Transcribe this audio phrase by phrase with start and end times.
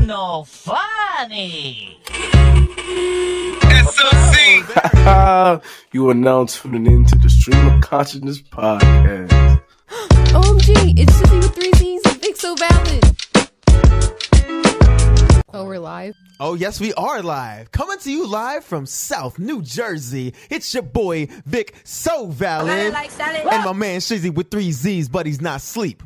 [0.00, 1.98] ain't no funny.
[5.92, 9.62] you are now tuning in to the Stream of Consciousness podcast.
[9.88, 13.04] OMG, it's Shizzy with three Z's and Vic So Valid.
[15.52, 16.14] Oh, we're live.
[16.38, 17.72] Oh, yes, we are live.
[17.72, 20.32] Coming to you live from South New Jersey.
[20.48, 22.94] It's your boy, Vic So Valid.
[22.94, 26.02] And my man, Shizzy with three Z's, but he's not sleep.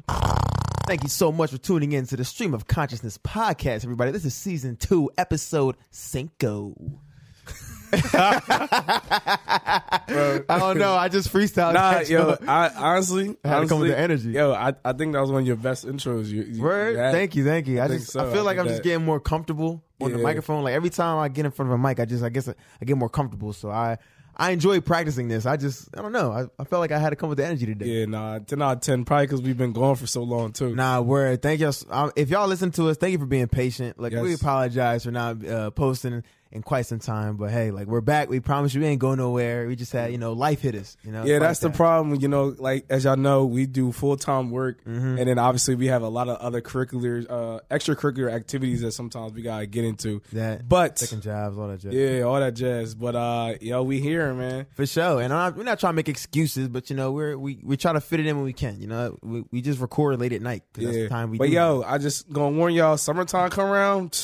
[0.87, 4.11] Thank you so much for tuning in to the Stream of Consciousness podcast, everybody.
[4.13, 6.75] This is season two, episode cinco.
[7.93, 10.01] I
[10.49, 10.95] don't know.
[10.95, 11.73] I just freestyled.
[11.75, 14.31] Nah, that, yo, I honestly, I had to come with honestly, the energy.
[14.33, 16.27] Yo, I, I think that was one of your best intros.
[16.27, 16.97] You, you Word.
[16.97, 17.13] had.
[17.13, 17.81] Thank you, thank you.
[17.81, 18.29] I, think just so.
[18.29, 20.23] I feel like think I'm just that- getting more comfortable on the Yeah.
[20.23, 20.65] microphone.
[20.65, 22.55] Like every time I get in front of a mic, I just I guess I,
[22.81, 23.53] I get more comfortable.
[23.55, 23.97] So I
[24.37, 25.47] I enjoy practicing this.
[25.47, 26.33] I just I don't know.
[26.33, 27.87] I, I felt like I had to come with the energy today.
[27.87, 29.05] Yeah, nah, ten out of ten.
[29.05, 30.75] Probably because we've been going for so long too.
[30.75, 31.43] Nah, word.
[31.43, 31.75] Thank y'all.
[31.91, 33.99] Um, if y'all listen to us, thank you for being patient.
[34.01, 38.01] Like we apologize for not uh, posting in quite some time, but hey, like we're
[38.01, 38.29] back.
[38.31, 39.67] We promise you we ain't going nowhere.
[39.67, 40.97] We just had you know life hit us.
[41.03, 41.25] You know.
[41.25, 42.21] Yeah, that's the problem.
[42.21, 45.19] You know, like as y'all know, we do full time work, Mm-hmm.
[45.19, 49.33] and then obviously we have a lot of other curricular, uh, extracurricular activities that sometimes
[49.33, 50.23] we gotta get into.
[50.33, 51.93] That But second jobs, all that jazz.
[51.95, 52.95] yeah, all that jazz.
[52.95, 54.67] But uh, yo, we here, man.
[54.75, 57.37] For sure, and I'm not, we're not trying to make excuses, but you know we're
[57.37, 58.81] we, we try to fit it in when we can.
[58.81, 60.63] You know, we, we just record late at night.
[60.73, 63.69] 'cause That's Yeah, the time we but yo, I just gonna warn y'all, summertime come
[63.69, 64.17] around.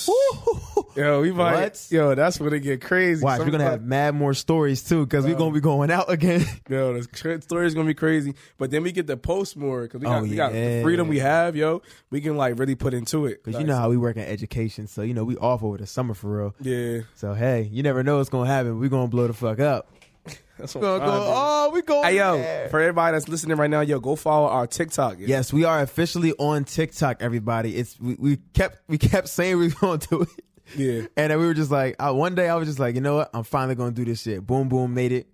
[0.96, 1.54] Yo, we might.
[1.60, 1.86] What?
[1.90, 3.24] Yo, that's when it get crazy.
[3.24, 6.44] Watch, we're gonna have mad more stories too, because we're gonna be going out again.
[6.68, 10.00] Yo, the story is gonna be crazy, but then we get to post more because
[10.00, 11.82] we oh, got, Oh, we got the freedom we have, yo.
[12.10, 13.42] We can like really put into it.
[13.42, 15.78] Because Like, you know how we work in education, so you know we off over
[15.78, 16.54] the summer for real.
[16.60, 18.78] yeah, So hey, you never know what's gonna happen.
[18.78, 19.88] We're gonna blow the fuck up.
[20.58, 21.06] that's what We're gonna go.
[21.06, 21.32] trying to do.
[21.34, 22.04] Oh, we going.
[22.04, 22.68] Hey yo, there.
[22.68, 25.18] for everybody that's listening right now, yo, go follow our TikTok.
[25.18, 25.26] yo.
[25.26, 27.22] Yes, we are officially on TikTok.
[27.22, 30.28] Everybody, it's we, we kept we kept saying we are gonna do it.
[30.76, 31.02] Yeah.
[31.16, 33.16] And then we were just like, I, one day I was just like, you know
[33.16, 33.30] what?
[33.34, 34.46] I'm finally gonna do this shit.
[34.46, 35.26] Boom, boom, made it.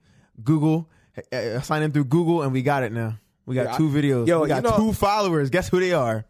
[0.42, 0.88] Google,
[1.32, 3.18] uh, signed in through Google, and we got it now.
[3.46, 4.26] We got Yeah, two videos.
[4.26, 5.50] yo, we got you know- two followers.
[5.50, 6.24] Guess who they are?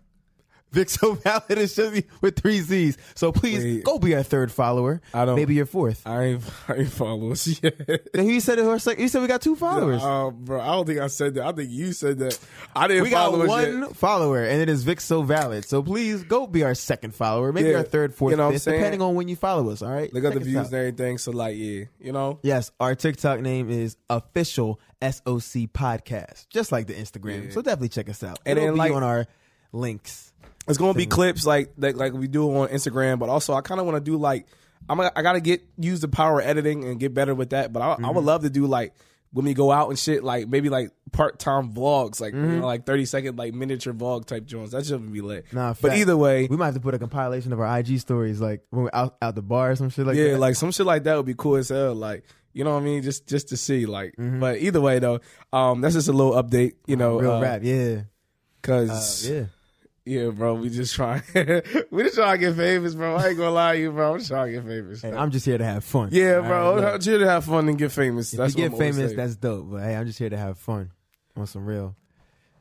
[0.76, 2.98] Vic So Valid and Shizzy with three Z's.
[3.14, 3.84] So please Wait.
[3.84, 5.00] go be our third follower.
[5.14, 6.02] I don't- Maybe your fourth.
[6.06, 8.12] I ain't, I ain't follow us yet.
[8.12, 8.62] Then he said it.
[8.66, 10.02] Or he said we got two followers.
[10.02, 11.46] Uh, bro, I don't think I said that.
[11.46, 12.38] I think you said that.
[12.74, 13.96] I didn't we got follow us one yet.
[13.96, 15.64] follower, and it is Vic So Valid.
[15.64, 17.76] So please go be our second follower, maybe Yeah.
[17.78, 19.80] our third, fourth, You know fifth, depending on when you follow us.
[19.82, 20.66] All right, Look at the views out.
[20.66, 21.16] and everything.
[21.18, 22.38] So like, yeah, you know.
[22.42, 27.44] Yes, our TikTok name is official SOC podcast, just like the Instagram.
[27.46, 27.50] Yeah.
[27.52, 28.38] So definitely check us out.
[28.44, 29.26] And It'll then, be like- on our
[29.72, 30.32] links.
[30.68, 33.80] It's gonna be clips like like, like we do on Instagram, but also I kind
[33.80, 34.46] of want to do like
[34.88, 37.72] I'm I gotta get use the power of editing and get better with that.
[37.72, 38.14] But I, I Mm-hmm.
[38.14, 38.94] would love to do like
[39.32, 42.50] when we go out and shit, like maybe like part time vlogs, like Mm-hmm.
[42.52, 44.72] you know, like thirty second like miniature vlog type joints.
[44.72, 45.52] That should be lit.
[45.52, 45.96] Nah, but fact.
[45.98, 48.84] either way, We might have to put a compilation of our IG stories, like when
[48.84, 50.38] we're out out the bar or some shit like yeah, that.
[50.38, 51.94] like some shit like that would be cool as hell.
[51.94, 53.02] Like you know what I mean?
[53.02, 54.14] Just just to see like.
[54.18, 55.20] But either way though,
[55.52, 56.74] um, that's just a little update.
[56.86, 57.26] You know, Mm-hmm.
[57.26, 57.60] real uh, rap.
[57.64, 58.00] Yeah,
[58.62, 59.44] Cause Uh, yeah.
[60.08, 61.22] Yeah, bro, we just trying.
[61.90, 63.16] we just trying to get famous, bro.
[63.16, 64.12] I ain't gonna lie to you, bro.
[64.12, 65.02] I'm just trying to get famous.
[65.02, 66.10] Hey, I'm just here to have fun.
[66.12, 66.76] yeah, bro.
[66.76, 66.84] right.
[66.94, 68.32] I'm just here to have fun and get famous.
[68.32, 69.68] If that's you get famous, that's dope.
[69.70, 70.92] But hey, I'm just here to have fun
[71.36, 71.96] on some real.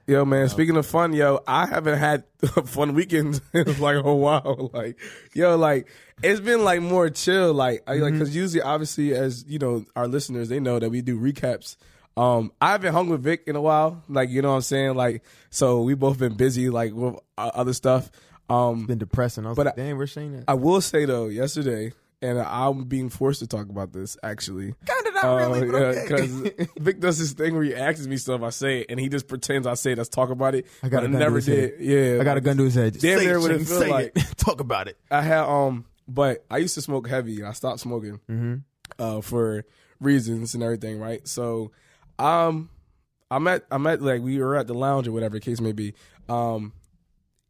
[0.07, 0.49] Yo, man.
[0.49, 4.71] Speaking of fun, yo, I haven't had a fun weekend in like a while.
[4.73, 4.99] Like,
[5.33, 5.87] yo, like
[6.23, 7.53] it's been like more chill.
[7.53, 8.13] Like, I, like Mm-hmm.
[8.19, 11.75] because usually, obviously, as you know, our listeners they know that we do recaps.
[12.17, 14.03] Um, I haven't hung with Vic in a while.
[14.07, 14.95] Like, you know what I'm saying?
[14.95, 18.09] Like, so we both been busy like with uh, other stuff.
[18.49, 19.45] Um, Been depressing.
[19.45, 20.43] I was But like, damn, we're saying that.
[20.47, 24.75] I will say though, yesterday, and I'm being forced to talk about this actually.
[24.85, 26.01] Kinda not really, but okay.
[26.07, 29.09] because Vic does this thing where he asks me stuff, I say it, and he
[29.09, 29.97] just pretends I say it.
[29.97, 30.67] Let's talk about it.
[30.83, 31.71] I got a gun to never his did.
[31.71, 31.81] head.
[31.81, 32.93] Yeah, I got a gun to his head.
[32.99, 34.11] Damn say near what it feel say like.
[34.15, 34.23] it.
[34.37, 34.97] Talk about it.
[35.09, 37.39] I had um, but I used to smoke heavy.
[37.39, 38.63] and I stopped smoking
[38.99, 39.65] uh, for
[39.99, 41.27] reasons and everything, right?
[41.27, 41.71] So,
[42.19, 42.69] um,
[43.31, 45.71] I'm at I'm at like we were at the lounge or whatever the case may
[45.71, 45.93] be.
[46.29, 46.73] Um,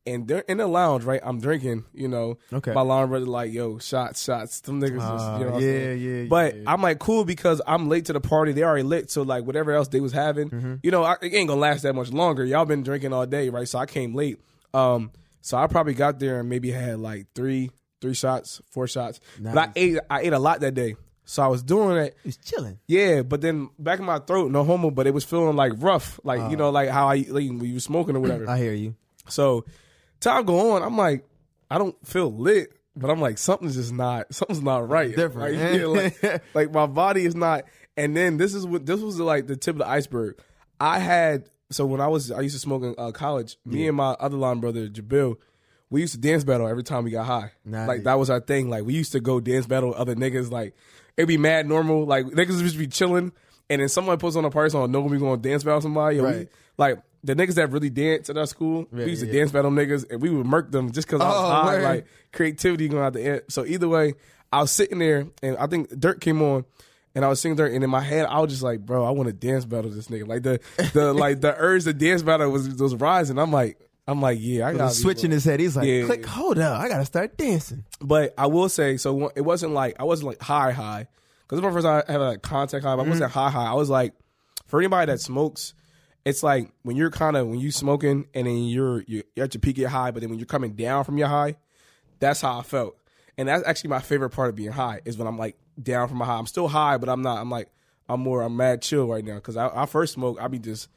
[0.08, 1.20] and they're in the lounge, right?
[1.24, 2.38] I'm drinking, you know.
[2.54, 2.74] Okay.
[2.74, 4.62] My alarm brother like, yo, shots, shots.
[4.64, 5.52] Some niggas, just, Uh, you know.
[5.52, 6.64] what I'm yeah, yeah, But yeah.
[6.72, 8.52] I'm like cool because I'm late to the party.
[8.52, 10.74] They already lit, so like whatever else they was having, Mm-hmm.
[10.84, 12.46] you know, I, it ain't gonna last that much longer.
[12.46, 13.68] Y'all been drinking all day, right?
[13.68, 14.40] So I came late.
[14.76, 15.12] Um,
[15.42, 19.20] so I probably got there and maybe had like three, three shots, four shots.
[19.40, 20.96] But I ate, I ate a lot that day.
[21.26, 22.16] So I was doing it.
[22.24, 22.80] It's chilling.
[22.88, 26.20] Yeah, but then back in my throat, no homo, but it was feeling like rough,
[26.24, 28.50] like you know, like how I like when you was smoking or whatever.
[28.50, 28.96] I hear you.
[29.28, 29.66] So
[30.20, 31.26] time go on, I'm like,
[31.70, 35.16] I don't feel lit, but I'm like, something's just not, something's not right.
[35.16, 35.56] Different.
[35.56, 35.86] Like, yeah,
[36.32, 37.66] like, like my body is not.
[37.98, 40.40] And then this is what this was like the tip of the iceberg.
[40.80, 43.58] I had so when I was I used to smoke in uh, college.
[43.66, 45.38] Me and my other line brother Jabil,
[45.90, 47.52] we used to dance battle every time we got high.
[47.64, 47.88] Nice.
[47.88, 48.70] Like that was our thing.
[48.70, 50.52] Like we used to go dance battle with other niggas.
[50.52, 50.76] Like
[51.18, 52.06] it'd be mad normal.
[52.06, 53.32] Like niggas would just be chilling,
[53.70, 56.20] and then someone puts on a party song, we gonna dance battle somebody.
[56.20, 56.48] and we-
[56.78, 59.52] like the niggas that really dance at our school, Yeah, we used to yeah, dance
[59.52, 61.82] battle niggas, and we would murk them just because I was Oh, high.
[61.82, 63.42] Like creativity going out the end.
[63.50, 64.14] So either way,
[64.52, 66.66] I was sitting there, and I think Dirt came on.
[67.16, 69.12] And I was singing Dirt, and in my head, I was just like, "Bro, I
[69.12, 70.60] want to dance battle this nigga." Like the,
[70.94, 73.40] the, like the urge to dance battle was was rising.
[73.40, 75.60] I'm like, I'm like, yeah, I got switching his head.
[75.60, 76.06] He's like, Yeah.
[76.06, 77.86] click, hold up, I gotta start dancing.
[78.00, 81.08] But I will say, so it wasn't like I wasn't like high high
[81.42, 82.96] because my first time I had like contact high.
[82.96, 83.40] But I wasn't mm-hmm.
[83.40, 83.66] high high.
[83.66, 84.14] I was like,
[84.68, 85.74] for anybody that smokes,
[86.24, 89.62] it's like when you're kind of when you smoking and then you're you're at your
[89.62, 91.56] peak get high, but then when you're coming down from your high,
[92.20, 92.98] that's how I felt.
[93.38, 96.18] And that's actually my favorite part of being high is when I'm like down from
[96.18, 96.38] my high.
[96.38, 97.40] I'm still high, but I'm not.
[97.40, 97.70] I'm like
[98.08, 98.44] I'm more.
[98.44, 100.38] I'm mad chill right now because I, I first smoke.
[100.40, 100.90] I be just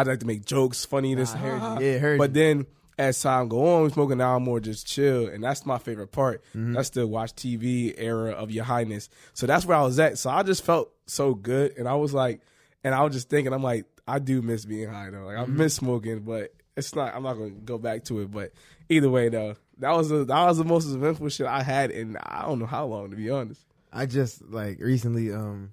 [0.00, 1.34] I like to make jokes, funny this.
[1.34, 2.34] I heard ha, Yeah, heard But you.
[2.34, 2.66] then
[2.98, 6.42] as time go on, smoking now I'm more just chill, and that's my favorite part.
[6.50, 6.72] Mm-hmm.
[6.72, 9.08] That's the watch TV era of your highness.
[9.34, 10.18] So that's where I was at.
[10.18, 12.40] So I just felt so good, and I was like,
[12.84, 15.26] and I was just thinking, I'm like, I do miss being high though.
[15.26, 15.56] Like I Mm-hmm.
[15.58, 17.14] miss smoking, but it's not.
[17.14, 18.30] I'm not gonna go back to it.
[18.30, 18.52] But
[18.88, 22.16] either way though, that was the that was the most eventful shit I had in
[22.16, 23.60] I don't know how long to be honest.
[23.92, 25.72] I just like recently um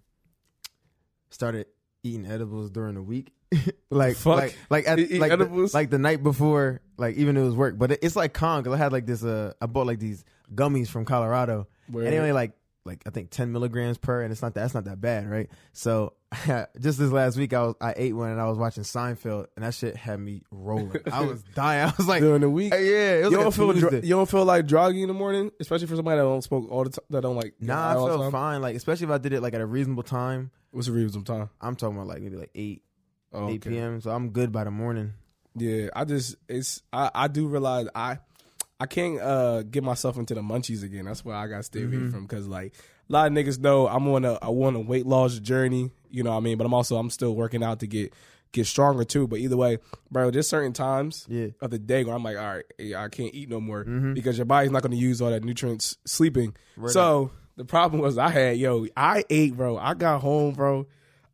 [1.30, 1.68] started
[2.04, 3.32] eating edibles during the week.
[3.90, 4.38] like Fuck.
[4.38, 5.38] like like at, like?
[5.38, 8.64] The, like the night before, like even it was work, but it, it's like calm
[8.64, 12.06] because I had like this uh I bought like these gummies from Colorado, Word.
[12.06, 12.54] and they only like
[12.86, 15.50] like I think ten milligrams per, and it's not that that's not that bad, right?
[15.74, 16.14] So
[16.80, 19.66] just this last week, I was I ate one and I was watching Seinfeld, and
[19.66, 21.02] that shit had me rolling.
[21.12, 21.90] I was dying.
[21.90, 24.16] I was like, During the week, yeah, it was you like don't feel dr- you
[24.16, 26.92] don't feel like druggy in the morning, especially for somebody that don't smoke all the
[26.92, 27.06] time.
[27.10, 28.62] That don't like Nah, I felt fine.
[28.62, 30.52] Like especially if I did it like at a reasonable time.
[30.72, 31.50] What's a reasonable time?
[31.62, 32.82] I'm talking about like maybe like eight
[33.36, 33.72] Oh, eight okay.
[33.72, 34.02] p.m.
[34.02, 35.14] So I'm good by the morning.
[35.56, 38.20] Yeah, I just it's I I do realize I
[38.80, 41.06] I can't uh get myself into the munchies again.
[41.06, 42.74] That's why I got to stay away from because like
[43.10, 45.92] a lot of niggas know I'm on a I want a weight loss journey.
[46.10, 46.58] You know what I mean?
[46.58, 48.14] But I'm also I'm still working out to get
[48.52, 49.28] get stronger too.
[49.28, 49.78] But either way,
[50.12, 51.48] bro, there's certain times Yeah.
[51.62, 52.66] of the day where I'm like, all right,
[52.96, 55.98] I can't eat no more because your body's not going to use all that nutrients
[56.06, 56.56] sleeping.
[56.88, 59.78] so the problem was I had yo I ate bro.
[59.78, 60.88] I got home bro.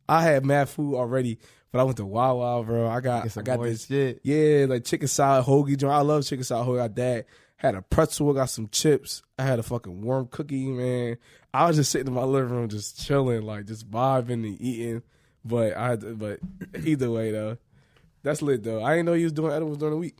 [0.08, 1.38] I had mad food already.
[1.72, 2.86] But I went to Wawa, bro.
[2.86, 4.20] I got, I got this, shit.
[4.22, 5.94] yeah, like chicken salad hoagie joint.
[5.94, 6.74] I love chicken salad hoagie.
[6.80, 7.26] I got that.
[7.56, 8.32] Had a pretzel.
[8.34, 9.22] Got some chips.
[9.38, 11.16] I had a fucking warm cookie, man.
[11.54, 15.02] I was just sitting in my living room, just chilling, like just vibing and eating.
[15.44, 16.40] But I, had to- but
[16.84, 17.56] either way though,
[18.22, 18.82] that's lit though.
[18.84, 20.18] I didn't know you was doing edibles during the week.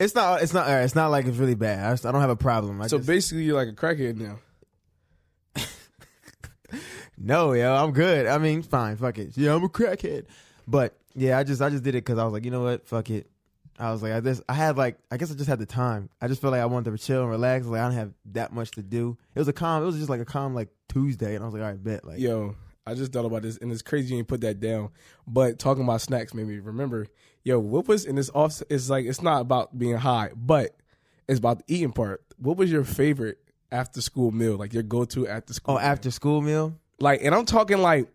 [0.00, 0.42] It's not.
[0.42, 0.68] It's not.
[0.68, 1.84] It's not like it's really bad.
[1.86, 2.80] I, just, I don't have a problem.
[2.82, 4.38] I So just, basically, you're like a crackhead now.
[7.18, 8.26] no, yo, I'm good.
[8.26, 8.96] I mean, fine.
[8.96, 9.36] Fuck it.
[9.36, 10.26] Yeah, I'm a crackhead.
[10.68, 12.86] But yeah, I just I just did it because I was like, you know what?
[12.86, 13.28] Fuck it.
[13.78, 16.10] I was like, I just I had like I guess I just had the time.
[16.20, 17.64] I just felt like I wanted to chill and relax.
[17.66, 19.16] Like I don't have that much to do.
[19.34, 19.82] It was a calm.
[19.82, 22.04] It was just like a calm like Tuesday, and I was like, all right, bet.
[22.04, 22.54] Like, Yo,
[22.86, 24.90] I just thought about this, and it's crazy you put that down.
[25.26, 27.06] But talking about snacks made me remember.
[27.44, 28.62] Yo, what was in this off?
[28.68, 30.76] It's like it's not about being high, but
[31.28, 32.22] it's about the eating part.
[32.36, 33.38] What was your favorite
[33.72, 34.56] after school meal?
[34.56, 35.76] Like your go to after school?
[35.76, 35.86] oh, meal?
[35.86, 36.74] after school meal.
[37.00, 38.08] like, and I'm talking like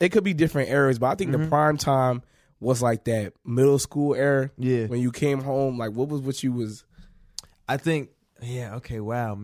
[0.00, 1.48] it could be different eras, but I think the mm-hmm.
[1.48, 2.22] prime time
[2.60, 4.50] was like that middle school era.
[4.58, 4.86] Yeah.
[4.86, 6.84] when you came home, like what was what you was?
[7.68, 8.10] I think,
[8.42, 9.38] yeah, okay, wow.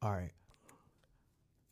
[0.00, 0.30] All right.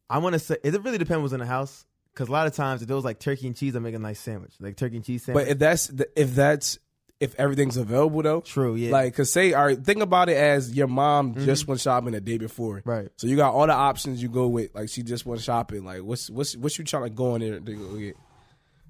[0.08, 1.86] I want to say, it really depends what's in the house.
[2.12, 3.98] Because a lot of times, if there was like turkey and cheese, I make a
[3.98, 4.52] nice sandwich.
[4.58, 5.46] Like turkey and cheese sandwich.
[5.46, 6.78] But if that's if that's
[7.20, 8.90] if everything's available though, True, yeah.
[8.92, 12.20] Like, cause say, all right, think about it as your mom just went shopping the
[12.20, 13.08] day before, Right.
[13.16, 14.74] So you got all the options you go with.
[14.74, 15.84] Like, she just went shopping.
[15.84, 18.16] Like, what's what's what you trying to go in there to go get?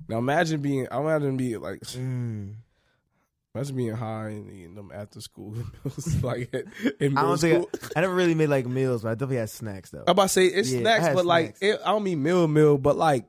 [0.08, 2.54] Now imagine being, I imagine being like, Mm.
[3.54, 5.50] imagine being high and eating them after school
[5.84, 6.52] meals, like
[7.00, 7.62] in I don't school.
[7.64, 10.04] think I, I never really made like meals, but I definitely had snacks though.
[10.06, 12.78] I'm about to say it's Yeah, snacks, but like it, I don't mean meal meal,
[12.78, 13.24] but like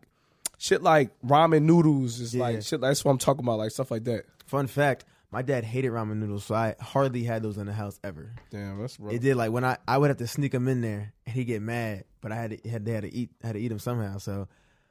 [0.60, 2.43] shit like ramen noodles is Yeah.
[2.43, 2.81] like shit.
[2.81, 4.25] That's what I'm talking about, like stuff like that.
[4.51, 8.01] Fun fact: my dad hated ramen noodles, so I hardly had those in the house
[8.03, 8.34] ever.
[8.50, 9.13] Damn, that's rough.
[9.13, 11.46] It did like when I I would have to sneak them in there, and he'd
[11.46, 13.79] get mad, but I had to had they had to eat had to eat them
[13.79, 14.17] somehow.
[14.17, 14.50] So,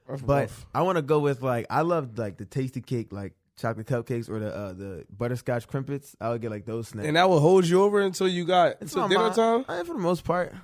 [0.09, 0.67] That's but rough.
[0.75, 4.39] I want to go with like I loved like the Tastykake, like chocolate cupcakes or
[4.39, 6.15] the uh, the butterscotch Krimpets.
[6.23, 7.07] I would get like those snacks.
[7.07, 9.67] and that would hold you over until you got It's until dinner time.
[9.69, 10.55] I, for the most part.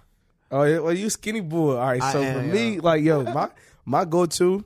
[0.51, 1.77] Oh well you skinny boy.
[1.77, 2.81] All right, so am, for me, yo.
[2.81, 3.51] like yo, my
[3.85, 4.65] my go to,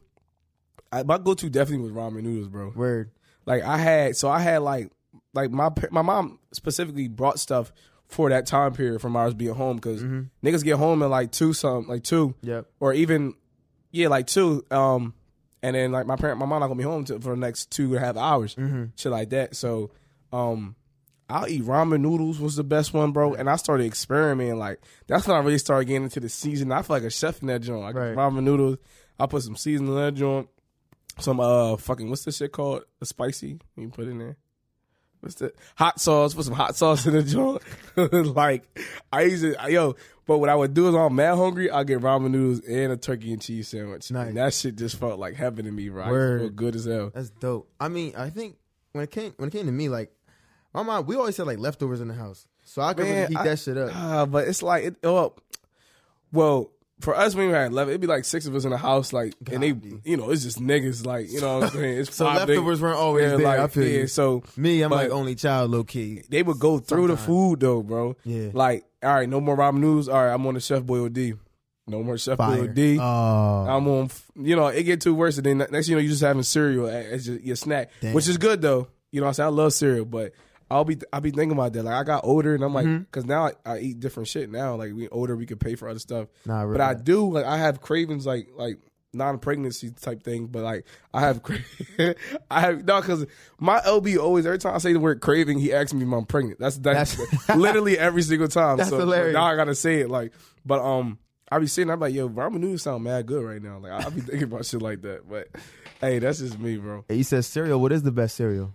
[1.05, 2.73] my go to definitely was ramen noodles, bro.
[2.77, 3.11] Word.
[3.47, 4.91] Like I had, so I had like
[5.35, 7.73] like my my mom specifically brought stuff
[8.09, 11.53] for that time period from ours being home because niggas get home at like two
[11.53, 12.67] some like two, Yep.
[12.81, 13.35] or even
[13.93, 14.65] yeah, like two.
[14.71, 15.15] Um,
[15.63, 17.71] and then like my parent, my mom not gonna be home to, for the next
[17.71, 18.57] two and a half hours,
[18.97, 19.55] shit like that.
[19.57, 19.91] So,
[20.33, 20.75] um,
[21.29, 23.35] I'll eat ramen noodles was the best one, bro.
[23.35, 24.59] And I started experimenting.
[24.59, 26.73] Like that's when I really started getting into the season.
[26.73, 27.83] I feel like a chef in that joint.
[27.83, 28.17] Like Right.
[28.17, 28.79] ramen noodles.
[29.19, 30.49] I put some seasoning in that joint.
[31.21, 32.85] Some uh fucking what's this shit called?
[33.01, 33.59] A spicy.
[33.77, 34.37] You put in there.
[35.21, 36.33] What's the hot sauce?
[36.35, 37.63] Put some hot sauce in the joint.
[38.35, 38.65] like
[39.13, 39.97] I used to yo,
[40.27, 42.97] but what I would do is I'm mad hungry, I'll get ramen noodles and a
[42.97, 44.11] turkey and cheese sandwich.
[44.11, 44.29] Nice.
[44.29, 46.05] And that shit just felt like heaven to me, bro.
[46.05, 46.41] I Word.
[46.41, 47.11] feel good as hell.
[47.15, 47.69] That's dope.
[47.79, 48.57] I mean, I think
[48.93, 50.11] when it came when it came to me, like
[50.73, 53.37] my mom, we always had like leftovers in the house, so I could really heat
[53.37, 53.91] I- that shit up.
[53.93, 54.97] Ah, but it's like it.
[55.05, 55.35] Oh,
[56.33, 58.77] well, for us when we had eleven, it'd be like six of us in the
[58.77, 61.99] house, like, and they, you know, it's just niggas, like, you know what I'm saying?
[62.01, 63.47] It's So leftovers weren't always Yeah, there.
[63.47, 64.07] Like, I feel yeah, you.
[64.07, 66.23] so Me, I'm like only child, low key.
[66.29, 68.17] they would go through the food though, bro.
[68.25, 68.51] Yeah.
[68.53, 70.09] Like, all right, no more ramen noodles.
[70.09, 71.39] All right, I'm on the Chef Boyardee.
[71.87, 72.63] No more Chef Boy Fire.
[72.71, 72.99] OD.
[73.01, 75.39] Oh, I'm on, you know, it get too worse.
[75.39, 78.13] And then next thing you know, you just having cereal as your, your snack, Damn.
[78.15, 78.89] which is good though.
[79.11, 79.47] You know what I'm saying?
[79.47, 80.33] I love cereal, but
[80.71, 81.83] I'll be, I'll be thinking about that.
[81.85, 83.05] Like I got older and I'm like, Mm-hmm.
[83.11, 84.77] cause now I, I eat different shit now.
[84.77, 86.29] Like we older, we can pay for other stuff.
[86.47, 88.79] Nah, real but I do, like I have cravings like, like
[89.13, 91.59] non-pregnancy type thing, but like I have, cra-
[92.51, 93.27] I have, no, cause
[93.59, 96.25] my LB always, every time I say the word craving, he asks me if I'm
[96.27, 96.59] pregnant.
[96.61, 97.19] That's, that's,
[97.57, 98.77] literally every single time.
[98.79, 99.35] That's so hilarious.
[99.35, 100.33] now I gotta say it like,
[100.65, 101.19] but um,
[101.51, 103.79] I be sitting, I'm like, yo, ramen noodles sound mad good right now.
[103.79, 105.29] Like I'll be thinking about shit like that.
[105.29, 105.49] But
[106.01, 107.05] hey, that's just me, bro.
[107.09, 107.81] Hey, you said cereal.
[107.81, 108.73] What is the best cereal?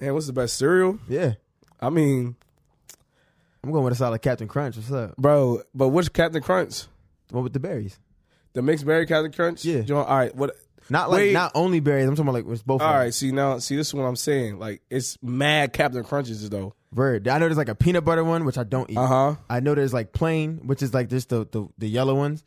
[0.00, 0.98] And what's the best cereal?
[1.08, 1.34] Yeah,
[1.80, 2.34] I mean,
[3.62, 4.76] I'm going with a solid Captain Crunch.
[4.76, 5.16] What's up?
[5.16, 6.84] bro, but which Captain Crunch?
[7.28, 7.98] The one with the berries.
[8.52, 9.64] The mixed berry Captain Crunch?
[9.64, 9.82] Yeah.
[9.82, 10.34] Joint- all right.
[10.34, 10.56] What?
[10.88, 11.32] Not like Wait.
[11.32, 12.08] not only berries.
[12.08, 12.82] I'm talking about like it's both.
[12.82, 13.14] All right.
[13.14, 14.58] See now, see this is what I'm saying.
[14.58, 16.74] Like it's mad Captain Crunches though.
[16.92, 17.28] Word.
[17.28, 18.96] I know there's like a peanut butter one, which I don't eat.
[18.96, 19.34] Uh huh.
[19.48, 22.42] I know there's like plain, which is like just the, the the yellow ones.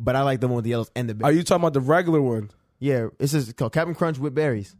[0.00, 1.32] But I like the one with the yellows and the berries.
[1.32, 2.50] Are you talking about the regular one?
[2.80, 4.74] Yeah, it's just called Captain Crunch with berries.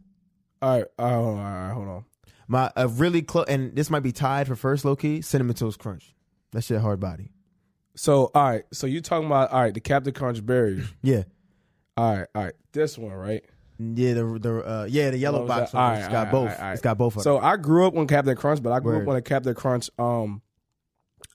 [0.61, 0.85] All right.
[0.99, 1.71] Oh, all right.
[1.73, 2.05] Hold on.
[2.47, 5.21] My a really close, and this might be tied for first low key.
[5.21, 6.13] Cinnamon Toast Crunch.
[6.51, 7.31] That shit hard body.
[7.95, 8.63] So all right.
[8.73, 9.73] So you talking about all right?
[9.73, 10.85] The Captain Crunch berries.
[11.01, 11.23] Yeah,
[11.97, 12.27] All right.
[12.35, 12.53] All right.
[12.73, 13.43] This one, right?
[13.79, 14.13] yeah.
[14.13, 15.81] The the uh, yeah the yellow box one.
[15.83, 16.39] All It's right, got all right, both.
[16.41, 16.73] all right, all right.
[16.73, 17.15] It's got both.
[17.17, 19.03] Of So I grew up on Captain Crunch, but I grew Word.
[19.03, 20.41] up on a Captain Crunch, um,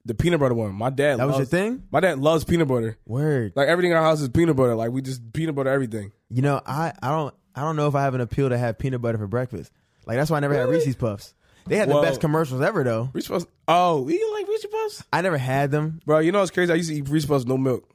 [0.04, 0.74] the peanut butter one.
[0.74, 1.16] My dad.
[1.18, 1.82] that was your thing.
[1.90, 2.96] My dad loves peanut butter.
[3.06, 3.54] Word.
[3.56, 4.74] Like everything in our house is peanut butter.
[4.74, 6.12] Like we just peanut butter everything.
[6.30, 8.78] You know, I I don't I don't know if I have an appeal to have
[8.78, 9.72] peanut butter for breakfast.
[10.06, 10.76] Like that's why I never had Really?
[10.76, 11.34] Reese's Puffs.
[11.66, 13.10] They had Well- the best commercials ever though.
[13.12, 13.46] Reese Puffs.
[13.66, 15.02] Oh, you like Reese Puffs?
[15.12, 16.72] I never had them, Bro, you know what's crazy?
[16.72, 17.88] I used to eat Reese Puffs no milk.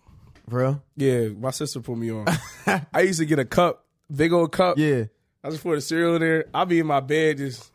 [0.48, 0.82] bro.
[0.98, 2.26] Yeah, my sister put me on.
[2.94, 4.78] I used to get a cup, big old cup.
[4.78, 5.06] Yeah.
[5.44, 6.46] I just put the cereal in there.
[6.54, 7.72] I'll be in my bed just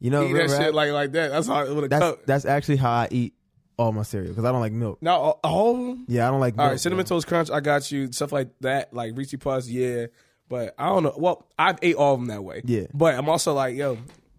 [0.00, 1.30] You know, eating that shit like like that.
[1.32, 2.26] That's how with a that's cup.
[2.26, 3.34] that's actually how I eat
[3.76, 4.98] all my cereal because I don't like milk.
[5.02, 6.04] Now all, all of them.
[6.08, 6.54] Yeah, I don't like.
[6.56, 7.50] All milk, right, cinnamon toast crunch.
[7.50, 8.10] I got you.
[8.12, 9.68] Stuff like that, like Reese Puffs.
[9.68, 10.06] Yeah,
[10.52, 11.14] but I don't know.
[11.16, 12.60] Well, I've ate all of them that way.
[12.66, 12.84] Yeah.
[12.92, 13.96] but I'm also like, yo,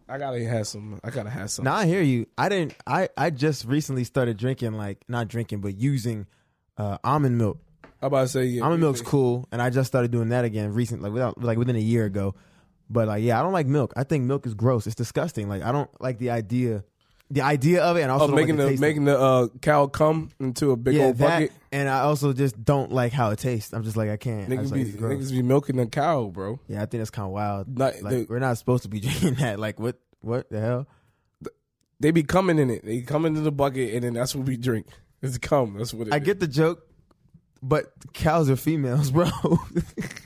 [0.08, 1.00] I gotta have some.
[1.04, 1.66] I gotta have some.
[1.66, 2.28] Now I hear you.
[2.38, 2.76] I didn't.
[2.86, 6.28] I I just recently started drinking like not drinking but using
[6.78, 7.58] uh, almond milk.
[8.00, 8.62] I'm about to say yeah.
[8.62, 11.76] Almond milk's cool, and I just started doing that again recently, like without like within
[11.76, 12.36] a year ago.
[12.92, 13.92] But like, yeah, I don't like milk.
[13.98, 14.86] I think milk is gross.
[14.86, 15.50] It's disgusting.
[15.50, 16.84] Like I don't like the idea,
[17.34, 19.48] the idea of it, and I also Oh, making like the taste making the uh,
[19.62, 21.52] cow come into a big yeah, old that, bucket.
[21.72, 23.74] and I also just don't like how it tastes.
[23.74, 24.52] I'm just like I can't.
[24.52, 26.60] I Niggas just be like, niggas be milking the cow, bro.
[26.68, 27.78] Yeah, I think that's kind of wild.
[27.78, 29.60] Not- like the- we're not supposed to be drinking that.
[29.60, 29.98] Like what?
[30.22, 30.88] What the hell?
[32.00, 32.86] They be coming in it.
[32.86, 34.88] They come into the bucket, and then that's what we drink.
[35.22, 35.76] It's cum.
[35.78, 36.24] That's what it I is.
[36.24, 36.86] get the joke,
[37.62, 39.30] but cows are females, bro.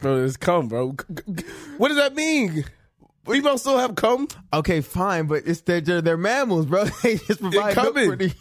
[0.02, 0.24] bro.
[0.26, 0.96] It's cum, bro.
[1.78, 2.66] What does that mean?
[3.28, 4.28] Females still have cum?
[4.54, 6.86] okay, fine, but it's they're they're, they're mammals, bro.
[7.04, 8.10] They just provide milk coming.
[8.12, 8.34] for the-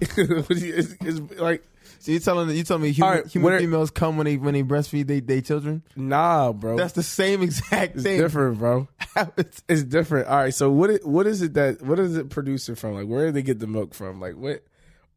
[0.00, 1.62] it's, it's like
[1.98, 4.62] So you telling you telling me human, right, human females come when they when they
[4.62, 5.82] breastfeed they they children?
[5.96, 6.76] nah, bro.
[6.78, 8.18] That's the same exact it's thing.
[8.18, 8.88] different, bro.
[9.36, 10.28] It's- It's different.
[10.28, 10.54] All right.
[10.54, 10.88] So what?
[10.90, 11.82] It, what is it that?
[11.82, 12.94] What is it producing from?
[12.94, 14.20] Like, where do they get the milk from?
[14.20, 14.64] Like, what?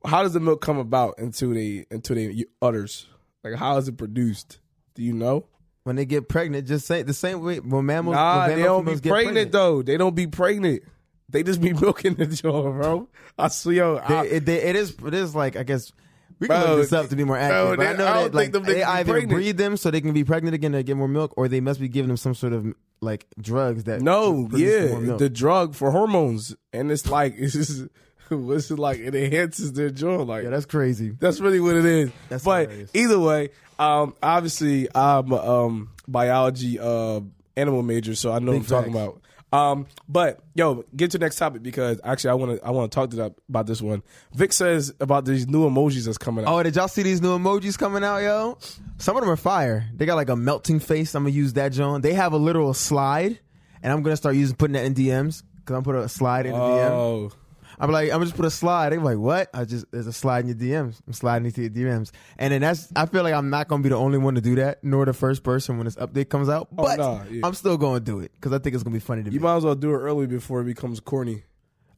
[0.05, 3.07] How does the milk come about into the into the udders?
[3.45, 4.59] Like, how is it produced?
[4.95, 5.45] Do you know?
[5.85, 8.15] When they get pregnant, just say the same way when mammals.
[8.15, 9.81] Nah, when they don't be get pregnant, though.
[9.81, 10.83] They don't be pregnant.
[11.29, 13.07] They just be milking the jaw, bro.
[13.37, 13.95] I see, yo.
[14.07, 15.91] They, I, it, they, it is it is like I guess
[16.39, 17.77] we can Bro, look this up to be more accurate.
[17.77, 19.33] bro, but I they- know I that like niggas they either pregnant.
[19.33, 21.79] breed them so they can be pregnant again to get more milk, or they must
[21.79, 22.67] be giving them some sort of
[23.01, 27.83] like drugs that no, yeah, the drug for hormones, and it's like it's just
[28.29, 28.99] what's is like?
[28.99, 31.11] It enhances their jaw, like yeah, that's crazy.
[31.19, 32.11] That's really what it is.
[32.29, 32.91] That's but hilarious.
[32.93, 37.21] either way, um, obviously I'm a um, biology uh,
[37.55, 39.21] animal major, so I know Big what I'm talking about.
[39.53, 42.91] Um, but yo, get to the next topic because actually I want to I want
[42.91, 44.03] to talk to that about this one.
[44.33, 46.53] Vic says about these new emojis that's coming out.
[46.53, 48.57] Oh, did y'all see these new emojis coming out, yo?
[48.97, 49.87] Some of them are fire.
[49.93, 51.15] They got like a melting face.
[51.15, 52.01] I'm gonna use that, John.
[52.01, 53.39] They have a literal slide,
[53.81, 56.47] and I'm gonna start using putting that in DMs because I'm gonna put a slide
[56.47, 57.31] in the DM.
[57.79, 58.91] I'm like, I'm gonna just put a slide.
[58.91, 59.49] They're like, what?
[59.53, 61.01] I just there's a slide in your DMs.
[61.07, 62.89] I'm sliding into your DMs, and then that's.
[62.95, 65.13] I feel like I'm not gonna be the only one to do that, nor the
[65.13, 66.67] first person when this update comes out.
[66.77, 67.41] Oh, But nah, yeah.
[67.43, 69.43] I'm still gonna do it because I think it's gonna be funny to You me.
[69.43, 71.43] might as well do it early before it becomes corny.